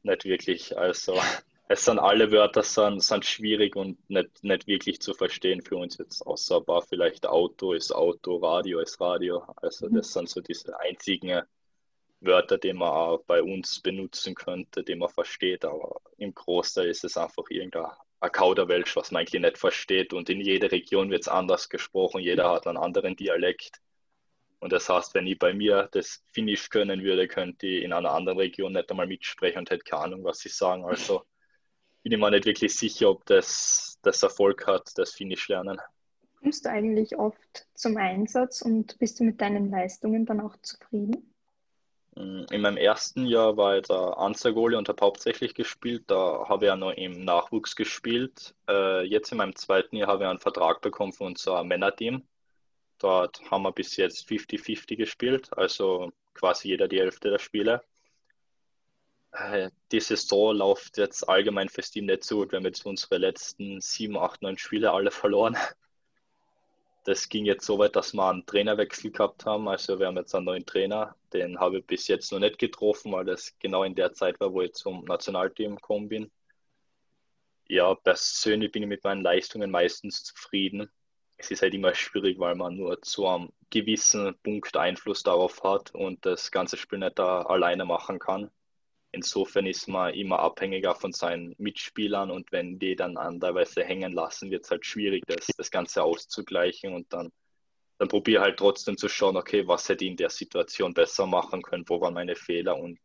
nicht 0.03 0.25
wirklich. 0.25 0.77
Also 0.77 1.19
es 1.67 1.85
sind 1.85 1.99
alle 1.99 2.31
Wörter 2.31 2.63
sind, 2.63 3.01
sind 3.03 3.25
schwierig 3.25 3.75
und 3.75 3.97
nicht, 4.09 4.43
nicht 4.43 4.65
wirklich 4.65 4.99
zu 5.01 5.13
verstehen 5.13 5.61
für 5.61 5.77
uns 5.77 5.99
jetzt, 5.99 6.25
außer 6.25 6.57
ein 6.57 6.65
paar 6.65 6.81
vielleicht 6.81 7.27
Auto 7.27 7.73
ist 7.73 7.91
Auto, 7.91 8.37
Radio 8.37 8.79
ist 8.79 8.99
Radio. 8.99 9.43
Also 9.57 9.87
mhm. 9.87 9.95
das 9.95 10.11
sind 10.11 10.27
so 10.27 10.41
diese 10.41 10.79
einzigen 10.79 11.43
Wörter, 12.21 12.57
die 12.57 12.73
man 12.73 12.89
auch 12.89 13.23
bei 13.25 13.41
uns 13.41 13.79
benutzen 13.81 14.35
könnte, 14.35 14.83
die 14.83 14.95
man 14.95 15.09
versteht, 15.09 15.63
aber 15.65 16.01
im 16.17 16.33
Großteil 16.33 16.87
ist 16.87 17.03
es 17.03 17.17
einfach 17.17 17.45
irgendein 17.49 17.89
Kauderwelsch, 18.19 18.95
was 18.95 19.11
man 19.11 19.21
eigentlich 19.21 19.41
nicht 19.41 19.57
versteht 19.57 20.13
und 20.13 20.29
in 20.29 20.41
jeder 20.41 20.71
Region 20.71 21.09
wird 21.09 21.21
es 21.21 21.27
anders 21.27 21.69
gesprochen, 21.69 22.19
jeder 22.19 22.51
hat 22.51 22.67
einen 22.67 22.77
anderen 22.77 23.15
Dialekt. 23.15 23.79
Und 24.59 24.73
das 24.73 24.89
heißt, 24.89 25.13
wenn 25.13 25.25
ich 25.25 25.39
bei 25.39 25.53
mir 25.53 25.87
das 25.93 26.21
Finnisch 26.33 26.69
können 26.69 27.01
würde, 27.01 27.29
könnte 27.29 27.65
ich 27.65 27.83
in 27.83 27.93
einer 27.93 28.11
anderen 28.11 28.37
Region 28.37 28.73
nicht 28.73 28.91
einmal 28.91 29.07
mitsprechen 29.07 29.59
und 29.59 29.69
hätte 29.69 29.85
keine 29.85 30.03
Ahnung, 30.03 30.23
was 30.25 30.39
sie 30.39 30.49
sagen. 30.49 30.83
Also 30.83 31.23
bin 32.03 32.11
ich 32.11 32.19
mir 32.19 32.31
nicht 32.31 32.45
wirklich 32.45 32.75
sicher, 32.75 33.09
ob 33.09 33.25
das, 33.25 33.97
das 34.01 34.21
Erfolg 34.21 34.67
hat, 34.67 34.91
das 34.97 35.13
Finnisch 35.13 35.47
lernen. 35.47 35.79
Kommst 36.41 36.65
du 36.65 36.69
eigentlich 36.69 37.17
oft 37.17 37.67
zum 37.73 37.95
Einsatz 37.95 38.61
und 38.61 38.97
bist 38.99 39.19
du 39.19 39.23
mit 39.23 39.39
deinen 39.39 39.69
Leistungen 39.69 40.25
dann 40.25 40.41
auch 40.41 40.57
zufrieden? 40.61 41.33
Mm, 42.19 42.43
in 42.51 42.61
meinem 42.61 42.77
ersten 42.77 43.25
Jahr 43.25 43.55
war 43.57 43.77
ich 43.77 43.87
der 43.87 44.17
Anzergole 44.17 44.77
und 44.77 44.89
habe 44.89 45.01
hauptsächlich 45.05 45.55
gespielt. 45.55 46.03
Da 46.07 46.45
habe 46.49 46.65
ich 46.65 46.67
ja 46.69 46.75
noch 46.75 46.91
im 46.91 47.23
Nachwuchs 47.23 47.75
gespielt. 47.75 48.53
Äh, 48.67 49.05
jetzt 49.05 49.31
in 49.31 49.37
meinem 49.37 49.55
zweiten 49.55 49.95
Jahr 49.95 50.09
habe 50.09 50.25
ich 50.25 50.29
einen 50.29 50.39
Vertrag 50.39 50.81
bekommen 50.81 51.13
für 51.13 51.23
unser 51.23 51.63
Männerteam. 51.63 52.23
Dort 52.99 53.41
haben 53.49 53.63
wir 53.63 53.71
bis 53.71 53.95
jetzt 53.97 54.27
50-50 54.29 54.97
gespielt, 54.97 55.57
also 55.57 56.11
quasi 56.33 56.69
jeder 56.69 56.89
die 56.89 56.99
Hälfte 56.99 57.29
der 57.29 57.39
Spiele. 57.39 57.83
Äh, 59.31 59.69
die 59.91 60.01
Saison 60.01 60.55
läuft 60.55 60.97
jetzt 60.97 61.27
allgemein 61.29 61.69
fürs 61.69 61.91
Team 61.91 62.05
nicht 62.05 62.25
so 62.25 62.37
gut. 62.39 62.51
Wir 62.51 62.57
haben 62.57 62.65
jetzt 62.65 62.85
unsere 62.85 63.17
letzten 63.17 63.79
7, 63.79 64.17
8, 64.17 64.41
9 64.41 64.57
Spiele 64.57 64.91
alle 64.91 65.11
verloren 65.11 65.57
das 67.03 67.29
ging 67.29 67.45
jetzt 67.45 67.65
so 67.65 67.79
weit, 67.79 67.95
dass 67.95 68.13
wir 68.13 68.29
einen 68.29 68.45
Trainerwechsel 68.45 69.11
gehabt 69.11 69.45
haben. 69.45 69.67
Also 69.67 69.99
wir 69.99 70.07
haben 70.07 70.17
jetzt 70.17 70.35
einen 70.35 70.45
neuen 70.45 70.65
Trainer. 70.65 71.15
Den 71.33 71.59
habe 71.59 71.79
ich 71.79 71.85
bis 71.87 72.07
jetzt 72.07 72.31
noch 72.31 72.39
nicht 72.39 72.59
getroffen, 72.59 73.11
weil 73.11 73.25
das 73.25 73.57
genau 73.59 73.83
in 73.83 73.95
der 73.95 74.13
Zeit 74.13 74.39
war, 74.39 74.53
wo 74.53 74.61
ich 74.61 74.73
zum 74.73 75.05
Nationalteam 75.05 75.75
gekommen 75.75 76.09
bin. 76.09 76.31
Ja, 77.67 77.93
persönlich 77.95 78.71
bin 78.71 78.83
ich 78.83 78.89
mit 78.89 79.03
meinen 79.03 79.21
Leistungen 79.21 79.71
meistens 79.71 80.23
zufrieden. 80.23 80.89
Es 81.37 81.51
ist 81.51 81.61
halt 81.61 81.73
immer 81.73 81.93
schwierig, 81.93 82.39
weil 82.39 82.55
man 82.55 82.75
nur 82.75 83.01
zu 83.01 83.27
einem 83.27 83.53
gewissen 83.69 84.35
Punkt 84.43 84.75
Einfluss 84.75 85.23
darauf 85.23 85.63
hat 85.63 85.93
und 85.95 86.25
das 86.25 86.51
ganze 86.51 86.77
Spiel 86.77 86.99
nicht 86.99 87.17
da 87.19 87.43
alleine 87.43 87.85
machen 87.85 88.19
kann. 88.19 88.51
Insofern 89.11 89.65
ist 89.65 89.87
man 89.87 90.13
immer 90.13 90.39
abhängiger 90.39 90.93
von 90.93 91.11
seinen 91.11 91.55
Mitspielern 91.57 92.29
und 92.29 92.51
wenn 92.51 92.77
die 92.77 92.95
dann 92.95 93.17
anderweise 93.17 93.83
hängen 93.83 94.13
lassen, 94.13 94.51
wird 94.51 94.65
es 94.65 94.71
halt 94.71 94.85
schwierig, 94.85 95.23
das, 95.25 95.47
das 95.57 95.71
Ganze 95.71 96.03
auszugleichen 96.03 96.93
und 96.93 97.11
dann, 97.11 97.31
dann 97.97 98.07
probiere 98.07 98.43
halt 98.43 98.57
trotzdem 98.57 98.97
zu 98.97 99.09
schauen, 99.09 99.35
okay, 99.35 99.67
was 99.67 99.89
hätte 99.89 100.05
ich 100.05 100.11
in 100.11 100.17
der 100.17 100.29
Situation 100.29 100.93
besser 100.93 101.25
machen 101.25 101.63
können, 101.63 101.85
wo 101.87 101.99
waren 101.99 102.13
meine 102.13 102.35
Fehler 102.35 102.77
und 102.77 102.99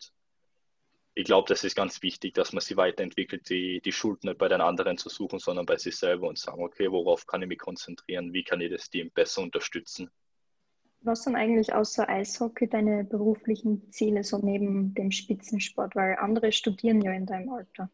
ich 1.15 1.25
glaube, 1.25 1.49
das 1.49 1.63
ist 1.63 1.77
ganz 1.77 2.03
wichtig, 2.03 2.35
dass 2.35 2.53
man 2.53 2.61
sie 2.61 2.77
weiterentwickelt, 2.77 3.49
die, 3.49 3.81
die 3.81 3.93
Schuld 3.93 4.25
nicht 4.25 4.37
bei 4.37 4.49
den 4.49 4.61
anderen 4.61 4.99
zu 4.99 5.09
suchen, 5.09 5.39
sondern 5.39 5.65
bei 5.65 5.77
sich 5.77 5.97
selber 5.97 6.29
und 6.29 6.39
sagen, 6.39 6.63
okay, 6.63 6.91
worauf 6.91 7.27
kann 7.27 7.41
ich 7.43 7.49
mich 7.49 7.59
konzentrieren, 7.59 8.33
wie 8.33 8.43
kann 8.43 8.61
ich 8.61 8.71
das 8.71 8.91
Team 8.91 9.11
besser 9.13 9.43
unterstützen. 9.43 10.11
Was 11.05 11.25
sind 11.25 11.37
eigentlich 11.37 11.75
außer 11.75 12.09
Eishockey 12.09 12.67
deine 12.67 13.05
beruflichen 13.05 13.91
Ziele 13.93 14.25
so 14.25 14.39
neben 14.39 14.95
dem 14.95 15.11
Spitzensport? 15.11 15.95
Weil 15.95 16.17
andere 16.17 16.51
studieren 16.51 17.03
ja 17.03 17.13
in 17.13 17.27
deinem 17.27 17.51
Alter. 17.51 17.91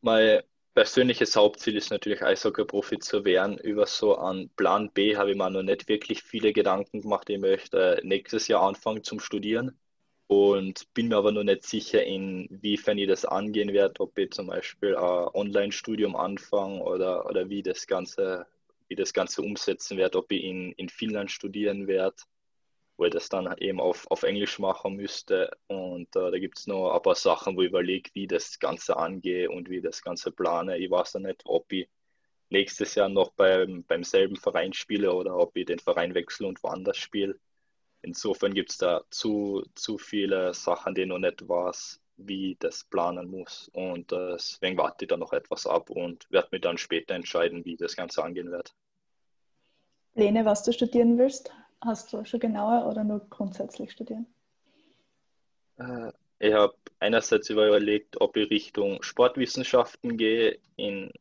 Mein 0.00 0.40
persönliches 0.74 1.36
Hauptziel 1.36 1.76
ist 1.76 1.90
natürlich 1.90 2.22
Eishockey-Profi 2.22 3.00
zu 3.00 3.26
werden. 3.26 3.58
Über 3.58 3.84
so 3.86 4.16
einen 4.16 4.48
Plan 4.50 4.90
B 4.94 5.16
habe 5.16 5.32
ich 5.32 5.36
mir 5.36 5.50
noch 5.50 5.62
nicht 5.62 5.88
wirklich 5.88 6.22
viele 6.22 6.54
Gedanken 6.54 7.02
gemacht. 7.02 7.28
Ich 7.28 7.38
möchte 7.38 8.00
nächstes 8.02 8.48
Jahr 8.48 8.62
anfangen 8.62 9.04
zum 9.04 9.20
Studieren 9.20 9.78
und 10.26 10.94
bin 10.94 11.08
mir 11.08 11.16
aber 11.16 11.32
noch 11.32 11.44
nicht 11.44 11.64
sicher, 11.64 12.02
inwiefern 12.02 12.96
ich 12.96 13.08
das 13.08 13.26
angehen 13.26 13.74
werde, 13.74 14.00
ob 14.00 14.16
ich 14.16 14.30
zum 14.30 14.46
Beispiel 14.46 14.96
ein 14.96 15.28
Online-Studium 15.34 16.16
anfange 16.16 16.82
oder, 16.82 17.26
oder 17.26 17.50
wie 17.50 17.62
das 17.62 17.86
Ganze 17.86 18.46
wie 18.90 18.96
das 18.96 19.12
Ganze 19.12 19.40
umsetzen 19.42 19.96
werde, 19.96 20.18
ob 20.18 20.30
ich 20.32 20.42
in, 20.42 20.72
in 20.72 20.88
Finnland 20.88 21.30
studieren 21.30 21.86
werde, 21.86 22.16
wo 22.96 23.04
ich 23.04 23.12
das 23.12 23.28
dann 23.28 23.56
eben 23.58 23.80
auf, 23.80 24.10
auf 24.10 24.24
Englisch 24.24 24.58
machen 24.58 24.96
müsste. 24.96 25.56
Und 25.68 26.14
äh, 26.16 26.30
da 26.32 26.38
gibt 26.38 26.58
es 26.58 26.66
noch 26.66 26.92
ein 26.92 27.02
paar 27.02 27.14
Sachen, 27.14 27.56
wo 27.56 27.62
ich 27.62 27.68
überlege, 27.68 28.10
wie 28.14 28.26
das 28.26 28.58
Ganze 28.58 28.96
angehe 28.96 29.48
und 29.48 29.70
wie 29.70 29.80
das 29.80 30.02
Ganze 30.02 30.32
plane. 30.32 30.76
Ich 30.76 30.90
weiß 30.90 31.12
dann 31.12 31.22
nicht, 31.22 31.42
ob 31.44 31.72
ich 31.72 31.88
nächstes 32.48 32.96
Jahr 32.96 33.08
noch 33.08 33.30
beim, 33.32 33.84
beim 33.84 34.02
selben 34.02 34.36
Verein 34.36 34.72
spiele 34.72 35.14
oder 35.14 35.36
ob 35.36 35.56
ich 35.56 35.66
den 35.66 35.78
Verein 35.78 36.14
wechsle 36.14 36.48
und 36.48 36.60
woanders 36.64 36.98
spiele. 36.98 37.38
Insofern 38.02 38.54
gibt 38.54 38.70
es 38.70 38.78
da 38.78 39.02
zu, 39.10 39.64
zu 39.76 39.98
viele 39.98 40.52
Sachen, 40.52 40.96
die 40.96 41.06
noch 41.06 41.18
nicht 41.18 41.48
weiß, 41.48 42.00
wie 42.26 42.56
das 42.58 42.84
planen 42.84 43.30
muss. 43.30 43.70
Und 43.72 44.12
äh, 44.12 44.32
deswegen 44.32 44.76
warte 44.78 45.04
ich 45.04 45.08
da 45.08 45.16
noch 45.16 45.32
etwas 45.32 45.66
ab 45.66 45.90
und 45.90 46.30
werde 46.30 46.48
mir 46.52 46.60
dann 46.60 46.78
später 46.78 47.14
entscheiden, 47.14 47.64
wie 47.64 47.76
das 47.76 47.96
Ganze 47.96 48.22
angehen 48.22 48.50
wird. 48.50 48.74
Lene, 50.14 50.44
was 50.44 50.62
du 50.64 50.72
studieren 50.72 51.18
willst, 51.18 51.52
hast 51.80 52.12
du 52.12 52.24
schon 52.24 52.40
genauer 52.40 52.86
oder 52.86 53.04
nur 53.04 53.20
grundsätzlich 53.30 53.92
studieren? 53.92 54.26
Äh, 55.78 56.12
ich 56.38 56.52
habe 56.52 56.74
einerseits 56.98 57.50
überlegt, 57.50 58.20
ob 58.20 58.36
ich 58.36 58.50
Richtung 58.50 59.02
Sportwissenschaften 59.02 60.16
gehe. 60.16 60.58
In 60.76 61.12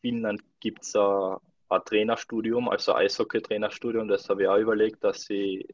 Finnland 0.00 0.42
gibt 0.60 0.82
es 0.84 0.94
ein, 0.96 1.36
ein 1.68 1.80
Trainerstudium, 1.84 2.68
also 2.68 2.94
Eishockey-Trainerstudium. 2.94 4.08
Das 4.08 4.28
habe 4.28 4.42
ich 4.42 4.48
auch 4.48 4.58
überlegt, 4.58 5.02
dass 5.04 5.28
ich 5.30 5.68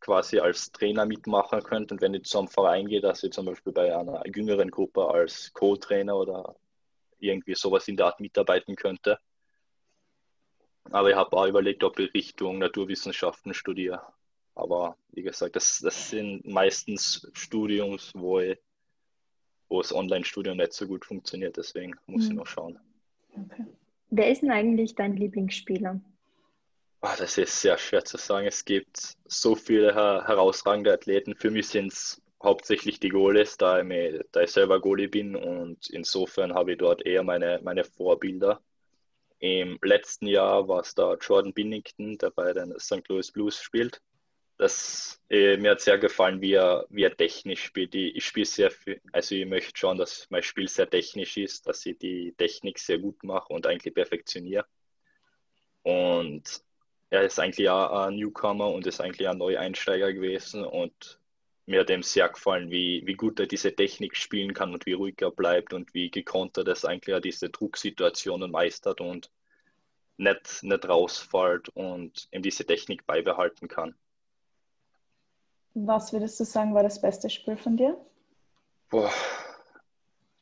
quasi 0.00 0.38
als 0.38 0.72
Trainer 0.72 1.06
mitmachen 1.06 1.62
könnte 1.62 1.94
und 1.94 2.00
wenn 2.00 2.14
ich 2.14 2.24
zu 2.24 2.38
einem 2.38 2.48
Verein 2.48 2.88
gehe, 2.88 3.00
dass 3.00 3.22
ich 3.22 3.32
zum 3.32 3.46
Beispiel 3.46 3.72
bei 3.72 3.94
einer 3.94 4.22
jüngeren 4.26 4.70
Gruppe 4.70 5.06
als 5.08 5.52
Co-Trainer 5.52 6.16
oder 6.16 6.56
irgendwie 7.18 7.54
sowas 7.54 7.86
in 7.88 7.96
der 7.96 8.06
Art 8.06 8.20
mitarbeiten 8.20 8.76
könnte. 8.76 9.18
Aber 10.84 11.10
ich 11.10 11.16
habe 11.16 11.36
auch 11.36 11.46
überlegt, 11.46 11.84
ob 11.84 11.98
ich 11.98 12.12
Richtung 12.14 12.58
Naturwissenschaften 12.58 13.54
studiere. 13.54 14.02
Aber 14.54 14.96
wie 15.12 15.22
gesagt, 15.22 15.56
das, 15.56 15.78
das 15.78 16.10
sind 16.10 16.46
meistens 16.46 17.30
Studiums, 17.34 18.12
wo, 18.14 18.40
ich, 18.40 18.58
wo 19.68 19.80
das 19.80 19.94
Online-Studium 19.94 20.56
nicht 20.56 20.72
so 20.72 20.86
gut 20.86 21.04
funktioniert. 21.04 21.56
Deswegen 21.56 21.94
muss 22.06 22.24
mhm. 22.24 22.30
ich 22.30 22.36
noch 22.36 22.46
schauen. 22.46 22.78
Okay. 23.32 23.66
Wer 24.10 24.30
ist 24.30 24.42
denn 24.42 24.50
eigentlich 24.50 24.94
dein 24.94 25.16
Lieblingsspieler? 25.16 26.00
Oh, 27.02 27.08
das 27.16 27.38
ist 27.38 27.60
sehr 27.60 27.78
schwer 27.78 28.04
zu 28.04 28.18
sagen. 28.18 28.46
Es 28.46 28.64
gibt 28.64 29.16
so 29.24 29.54
viele 29.56 29.94
herausragende 29.94 30.92
Athleten. 30.92 31.34
Für 31.34 31.50
mich 31.50 31.68
sind 31.68 31.92
es 31.92 32.20
hauptsächlich 32.42 33.00
die 33.00 33.08
Goalies, 33.08 33.56
da 33.56 33.80
ich, 33.80 34.20
da 34.32 34.42
ich 34.42 34.50
selber 34.50 34.80
Goalie 34.80 35.08
bin 35.08 35.34
und 35.36 35.88
insofern 35.90 36.54
habe 36.54 36.72
ich 36.72 36.78
dort 36.78 37.04
eher 37.06 37.22
meine, 37.22 37.60
meine 37.62 37.84
Vorbilder. 37.84 38.62
Im 39.38 39.78
letzten 39.82 40.26
Jahr 40.26 40.68
war 40.68 40.80
es 40.80 40.94
da 40.94 41.14
Jordan 41.14 41.54
Binnington, 41.54 42.18
der 42.18 42.30
bei 42.30 42.52
den 42.52 42.78
St. 42.78 43.08
Louis 43.08 43.32
Blues 43.32 43.60
spielt. 43.62 44.02
Das, 44.58 45.18
äh, 45.30 45.56
mir 45.56 45.70
hat 45.72 45.80
sehr 45.80 45.98
gefallen, 45.98 46.42
wie 46.42 46.52
er, 46.52 46.86
wie 46.90 47.04
er 47.04 47.16
technisch 47.16 47.64
spielt. 47.64 47.94
Ich, 47.94 48.16
ich 48.16 48.26
spiele 48.26 48.44
sehr 48.46 48.70
viel, 48.70 49.00
also 49.12 49.34
ich 49.34 49.46
möchte 49.46 49.78
schon, 49.78 49.96
dass 49.96 50.26
mein 50.28 50.42
Spiel 50.42 50.68
sehr 50.68 50.88
technisch 50.90 51.38
ist, 51.38 51.66
dass 51.66 51.86
ich 51.86 51.96
die 51.98 52.34
Technik 52.36 52.78
sehr 52.78 52.98
gut 52.98 53.24
mache 53.24 53.52
und 53.54 53.66
eigentlich 53.66 53.94
perfektioniere. 53.94 54.66
Und 55.82 56.62
er 57.10 57.22
ist 57.24 57.38
eigentlich 57.38 57.68
auch 57.68 58.06
ein 58.06 58.16
Newcomer 58.16 58.70
und 58.70 58.86
ist 58.86 59.00
eigentlich 59.00 59.28
ein 59.28 59.38
Neueinsteiger 59.38 60.12
gewesen 60.12 60.64
und 60.64 61.20
mir 61.66 61.80
hat 61.80 61.90
ihm 61.90 62.02
sehr 62.02 62.28
gefallen, 62.28 62.70
wie, 62.70 63.02
wie 63.06 63.14
gut 63.14 63.38
er 63.38 63.46
diese 63.46 63.74
Technik 63.74 64.16
spielen 64.16 64.54
kann 64.54 64.72
und 64.72 64.86
wie 64.86 64.92
ruhig 64.92 65.20
er 65.20 65.30
bleibt 65.30 65.72
und 65.72 65.92
wie 65.94 66.10
gekontert 66.10 66.68
es 66.68 66.84
eigentlich 66.84 67.14
auch 67.14 67.20
diese 67.20 67.50
Drucksituationen 67.50 68.50
meistert 68.50 69.00
und 69.00 69.30
nicht, 70.16 70.62
nicht 70.62 70.88
rausfällt 70.88 71.68
und 71.70 72.28
ihm 72.32 72.42
diese 72.42 72.64
Technik 72.64 73.06
beibehalten 73.06 73.68
kann. 73.68 73.94
Was 75.74 76.12
würdest 76.12 76.38
du 76.40 76.44
sagen, 76.44 76.74
war 76.74 76.82
das 76.82 77.00
beste 77.00 77.30
Spiel 77.30 77.56
von 77.56 77.76
dir? 77.76 77.96
Boah, 78.88 79.12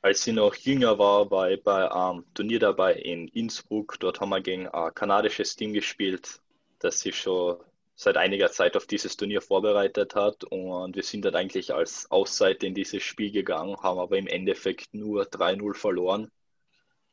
als 0.00 0.26
ich 0.26 0.34
noch 0.34 0.54
jünger 0.54 0.98
war, 0.98 1.30
war 1.30 1.50
ich 1.50 1.62
bei 1.62 1.90
einem 1.90 2.24
Turnier 2.32 2.60
dabei 2.60 2.94
in 2.94 3.28
Innsbruck. 3.28 3.98
Dort 4.00 4.20
haben 4.20 4.30
wir 4.30 4.40
gegen 4.40 4.66
ein 4.68 4.94
kanadisches 4.94 5.54
Team 5.56 5.74
gespielt, 5.74 6.40
das 6.78 7.00
sich 7.00 7.16
schon 7.16 7.58
seit 7.94 8.16
einiger 8.16 8.50
Zeit 8.50 8.76
auf 8.76 8.86
dieses 8.86 9.16
Turnier 9.16 9.42
vorbereitet 9.42 10.14
hat. 10.14 10.44
Und 10.44 10.94
wir 10.94 11.02
sind 11.02 11.24
dann 11.24 11.34
eigentlich 11.34 11.74
als 11.74 12.10
Ausseite 12.10 12.66
in 12.66 12.74
dieses 12.74 13.02
Spiel 13.02 13.32
gegangen, 13.32 13.76
haben 13.82 13.98
aber 13.98 14.16
im 14.18 14.28
Endeffekt 14.28 14.94
nur 14.94 15.24
3-0 15.24 15.74
verloren. 15.74 16.30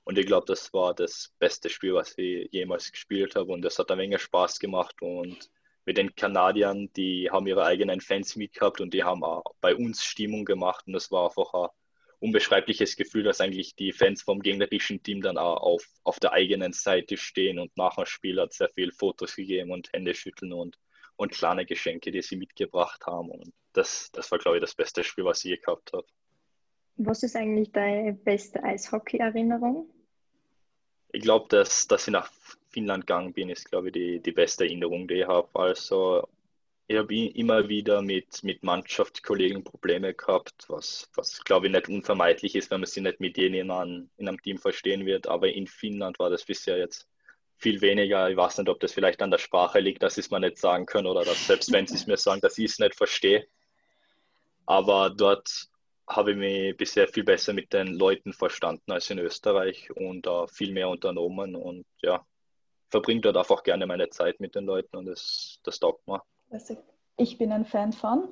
Und 0.03 0.19
ich 0.19 0.27
glaube, 0.27 0.45
das 0.45 0.71
war 0.73 0.93
das 0.93 1.33
beste 1.39 1.69
Spiel, 1.69 1.95
was 1.95 2.15
ich 2.17 2.49
jemals 2.51 2.91
gespielt 2.91 3.35
habe. 3.35 3.51
Und 3.51 3.63
das 3.63 3.79
hat 3.79 3.89
ein 3.89 3.97
wenig 3.97 4.21
Spaß 4.21 4.59
gemacht. 4.59 5.01
Und 5.01 5.49
mit 5.85 5.97
den 5.97 6.15
Kanadiern, 6.15 6.91
die 6.95 7.29
haben 7.31 7.47
ihre 7.47 7.65
eigenen 7.65 8.01
Fans 8.01 8.35
mitgehabt 8.35 8.81
und 8.81 8.93
die 8.93 9.03
haben 9.03 9.23
auch 9.23 9.55
bei 9.61 9.75
uns 9.75 10.03
Stimmung 10.03 10.45
gemacht. 10.45 10.85
Und 10.85 10.93
das 10.93 11.11
war 11.11 11.25
einfach 11.25 11.53
ein 11.55 11.69
unbeschreibliches 12.25 12.95
Gefühl, 12.95 13.23
dass 13.23 13.39
eigentlich 13.39 13.75
die 13.75 13.91
Fans 13.91 14.23
vom 14.23 14.41
gegnerischen 14.41 15.01
Team 15.03 15.21
dann 15.21 15.37
auch 15.37 15.61
auf, 15.61 15.87
auf 16.03 16.19
der 16.19 16.33
eigenen 16.33 16.73
Seite 16.73 17.17
stehen 17.17 17.59
und 17.59 17.75
nach 17.77 17.95
dem 17.95 18.05
Spiel 18.05 18.41
hat 18.41 18.53
sehr 18.53 18.69
viel 18.69 18.91
Fotos 18.91 19.35
gegeben 19.35 19.71
und 19.71 19.93
Hände 19.93 20.13
schütteln 20.13 20.51
und, 20.51 20.77
und 21.15 21.31
kleine 21.31 21.65
Geschenke, 21.65 22.11
die 22.11 22.21
sie 22.21 22.35
mitgebracht 22.35 23.05
haben. 23.05 23.29
Und 23.29 23.53
das, 23.73 24.09
das 24.11 24.31
war, 24.31 24.39
glaube 24.39 24.57
ich, 24.57 24.61
das 24.61 24.75
beste 24.75 25.03
Spiel, 25.03 25.25
was 25.25 25.45
ich 25.45 25.51
je 25.51 25.57
gehabt 25.57 25.93
habe. 25.93 26.05
Was 26.97 27.23
ist 27.23 27.35
eigentlich 27.35 27.71
deine 27.71 28.13
beste 28.13 28.63
Eishockey-Erinnerung? 28.63 29.89
Ich 31.11 31.21
glaube, 31.21 31.47
dass, 31.49 31.87
dass 31.87 32.07
ich 32.07 32.11
nach 32.11 32.31
Finnland 32.69 33.05
gegangen 33.05 33.33
bin, 33.33 33.49
ist, 33.49 33.69
glaube 33.69 33.87
ich, 33.87 33.93
die, 33.93 34.19
die 34.19 34.31
beste 34.31 34.65
Erinnerung, 34.65 35.07
die 35.07 35.21
ich 35.21 35.27
habe. 35.27 35.47
Also 35.53 36.27
ich 36.87 36.97
habe 36.97 37.15
immer 37.15 37.67
wieder 37.67 38.01
mit, 38.01 38.43
mit 38.43 38.63
Mannschaftskollegen 38.63 39.63
Probleme 39.63 40.13
gehabt, 40.13 40.65
was, 40.67 41.09
was 41.15 41.43
glaube 41.43 41.67
ich 41.67 41.73
nicht 41.73 41.89
unvermeidlich 41.89 42.55
ist, 42.55 42.69
wenn 42.69 42.81
man 42.81 42.87
sich 42.87 43.01
nicht 43.01 43.19
mit 43.19 43.37
jenen 43.37 44.09
in 44.17 44.27
einem 44.27 44.41
Team 44.41 44.59
verstehen 44.59 45.05
wird. 45.05 45.27
Aber 45.27 45.49
in 45.49 45.65
Finnland 45.65 46.19
war 46.19 46.29
das 46.29 46.45
bisher 46.45 46.77
jetzt 46.77 47.07
viel 47.57 47.81
weniger. 47.81 48.29
Ich 48.29 48.37
weiß 48.37 48.59
nicht, 48.59 48.69
ob 48.69 48.79
das 48.79 48.93
vielleicht 48.93 49.21
an 49.23 49.31
der 49.31 49.39
Sprache 49.39 49.79
liegt, 49.79 50.03
dass 50.03 50.15
sie 50.15 50.21
es 50.21 50.29
mir 50.29 50.39
nicht 50.39 50.59
sagen 50.59 50.85
können 50.85 51.07
oder 51.07 51.25
dass 51.25 51.47
selbst 51.47 51.71
wenn 51.71 51.87
sie 51.87 51.95
es 51.95 52.05
mir 52.05 52.17
sagen, 52.17 52.41
dass 52.41 52.57
ich 52.59 52.65
es 52.65 52.79
nicht 52.79 52.95
verstehe. 52.95 53.47
Aber 54.67 55.09
dort 55.09 55.69
habe 56.07 56.31
ich 56.31 56.37
mich 56.37 56.77
bisher 56.77 57.07
viel 57.07 57.23
besser 57.23 57.53
mit 57.53 57.73
den 57.73 57.87
Leuten 57.87 58.31
verstanden 58.31 58.91
als 58.91 59.09
in 59.09 59.17
Österreich 59.17 59.89
und 59.95 60.27
uh, 60.27 60.45
viel 60.47 60.71
mehr 60.71 60.89
unternommen 60.89 61.55
und 61.55 61.85
ja, 62.01 62.23
verbringe 62.89 63.21
dort 63.21 63.37
einfach 63.37 63.63
gerne 63.63 63.87
meine 63.87 64.09
Zeit 64.09 64.39
mit 64.39 64.53
den 64.53 64.65
Leuten 64.65 64.95
und 64.97 65.05
das, 65.05 65.59
das 65.63 65.79
taugt 65.79 66.07
mir. 66.07 66.21
Also 66.55 66.81
ich 67.17 67.37
bin 67.37 67.51
ein 67.51 67.65
Fan 67.65 67.91
von 67.91 68.29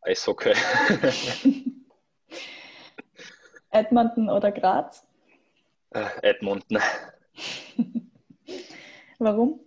Eishockey. 0.00 0.54
Edmonton 3.70 4.28
oder 4.28 4.50
Graz? 4.50 5.06
Äh, 5.90 6.08
Edmonton. 6.22 6.80
Warum? 9.20 9.60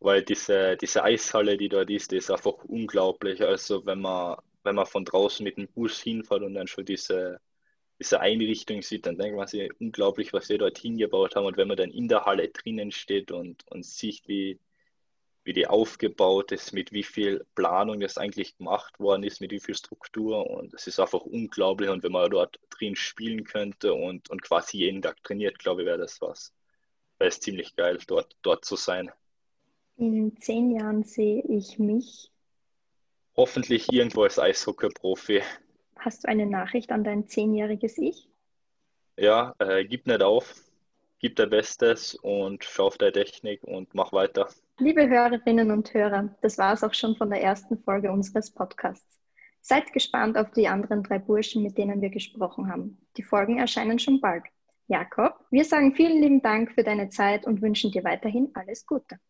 Weil 0.00 0.24
diese, 0.24 0.76
diese 0.78 1.04
Eishalle, 1.04 1.56
die 1.56 1.68
dort 1.68 1.88
ist, 1.90 2.10
die 2.10 2.16
ist 2.16 2.28
einfach 2.28 2.64
unglaublich. 2.64 3.40
Also 3.40 3.86
wenn 3.86 4.00
man, 4.00 4.36
wenn 4.64 4.74
man 4.74 4.86
von 4.86 5.04
draußen 5.04 5.44
mit 5.44 5.58
dem 5.58 5.68
Bus 5.68 6.00
hinfährt 6.00 6.42
und 6.42 6.54
dann 6.54 6.66
schon 6.66 6.84
diese, 6.84 7.38
diese 8.00 8.18
Einrichtung 8.18 8.82
sieht, 8.82 9.06
dann 9.06 9.16
denkt 9.16 9.36
man 9.36 9.46
sich 9.46 9.70
unglaublich, 9.78 10.32
was 10.32 10.48
sie 10.48 10.58
dort 10.58 10.76
hingebaut 10.76 11.36
haben. 11.36 11.46
Und 11.46 11.56
wenn 11.56 11.68
man 11.68 11.76
dann 11.76 11.92
in 11.92 12.08
der 12.08 12.24
Halle 12.24 12.48
drinnen 12.48 12.90
steht 12.90 13.30
und, 13.30 13.64
und 13.70 13.86
sieht, 13.86 14.26
wie, 14.26 14.58
wie 15.44 15.52
die 15.52 15.66
aufgebaut 15.66 16.52
ist, 16.52 16.72
mit 16.72 16.92
wie 16.92 17.02
viel 17.02 17.44
Planung 17.54 18.00
das 18.00 18.16
eigentlich 18.16 18.56
gemacht 18.56 19.00
worden 19.00 19.24
ist, 19.24 19.40
mit 19.40 19.50
wie 19.50 19.60
viel 19.60 19.74
Struktur. 19.74 20.48
Und 20.48 20.72
es 20.74 20.86
ist 20.86 21.00
einfach 21.00 21.22
unglaublich. 21.22 21.90
Und 21.90 22.02
wenn 22.02 22.12
man 22.12 22.30
dort 22.30 22.60
drin 22.70 22.94
spielen 22.94 23.44
könnte 23.44 23.92
und, 23.94 24.30
und 24.30 24.42
quasi 24.42 24.78
jeden 24.78 25.02
Tag 25.02 25.22
trainiert, 25.24 25.58
glaube 25.58 25.82
ich, 25.82 25.86
wäre 25.86 25.98
das 25.98 26.20
was. 26.20 26.52
Wäre 27.18 27.28
es 27.28 27.40
ziemlich 27.40 27.74
geil, 27.74 27.98
dort, 28.06 28.36
dort 28.42 28.64
zu 28.64 28.76
sein. 28.76 29.10
In 29.96 30.36
zehn 30.40 30.70
Jahren 30.70 31.02
sehe 31.02 31.42
ich 31.42 31.78
mich. 31.78 32.30
Hoffentlich 33.36 33.92
irgendwo 33.92 34.22
als 34.22 34.38
Eishockey-Profi. 34.38 35.42
Hast 35.96 36.24
du 36.24 36.28
eine 36.28 36.46
Nachricht 36.46 36.90
an 36.90 37.04
dein 37.04 37.28
zehnjähriges 37.28 37.98
Ich? 37.98 38.28
Ja, 39.16 39.54
äh, 39.58 39.84
gib 39.84 40.06
nicht 40.06 40.22
auf, 40.22 40.54
gib 41.18 41.36
dein 41.36 41.50
Bestes 41.50 42.14
und 42.14 42.64
schau 42.64 42.86
auf 42.86 42.98
deine 42.98 43.12
Technik 43.12 43.62
und 43.62 43.94
mach 43.94 44.12
weiter. 44.12 44.48
Liebe 44.82 45.08
Hörerinnen 45.08 45.70
und 45.70 45.94
Hörer, 45.94 46.34
das 46.40 46.58
war 46.58 46.72
es 46.72 46.82
auch 46.82 46.92
schon 46.92 47.14
von 47.14 47.30
der 47.30 47.40
ersten 47.40 47.78
Folge 47.84 48.10
unseres 48.10 48.50
Podcasts. 48.50 49.20
Seid 49.60 49.92
gespannt 49.92 50.36
auf 50.36 50.50
die 50.50 50.66
anderen 50.66 51.04
drei 51.04 51.20
Burschen, 51.20 51.62
mit 51.62 51.78
denen 51.78 52.00
wir 52.00 52.10
gesprochen 52.10 52.68
haben. 52.68 52.98
Die 53.16 53.22
Folgen 53.22 53.58
erscheinen 53.58 54.00
schon 54.00 54.20
bald. 54.20 54.42
Jakob, 54.88 55.38
wir 55.52 55.64
sagen 55.64 55.94
vielen 55.94 56.20
lieben 56.20 56.42
Dank 56.42 56.72
für 56.72 56.82
deine 56.82 57.10
Zeit 57.10 57.46
und 57.46 57.62
wünschen 57.62 57.92
dir 57.92 58.02
weiterhin 58.02 58.50
alles 58.54 58.84
Gute. 58.84 59.20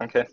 Danke. 0.00 0.26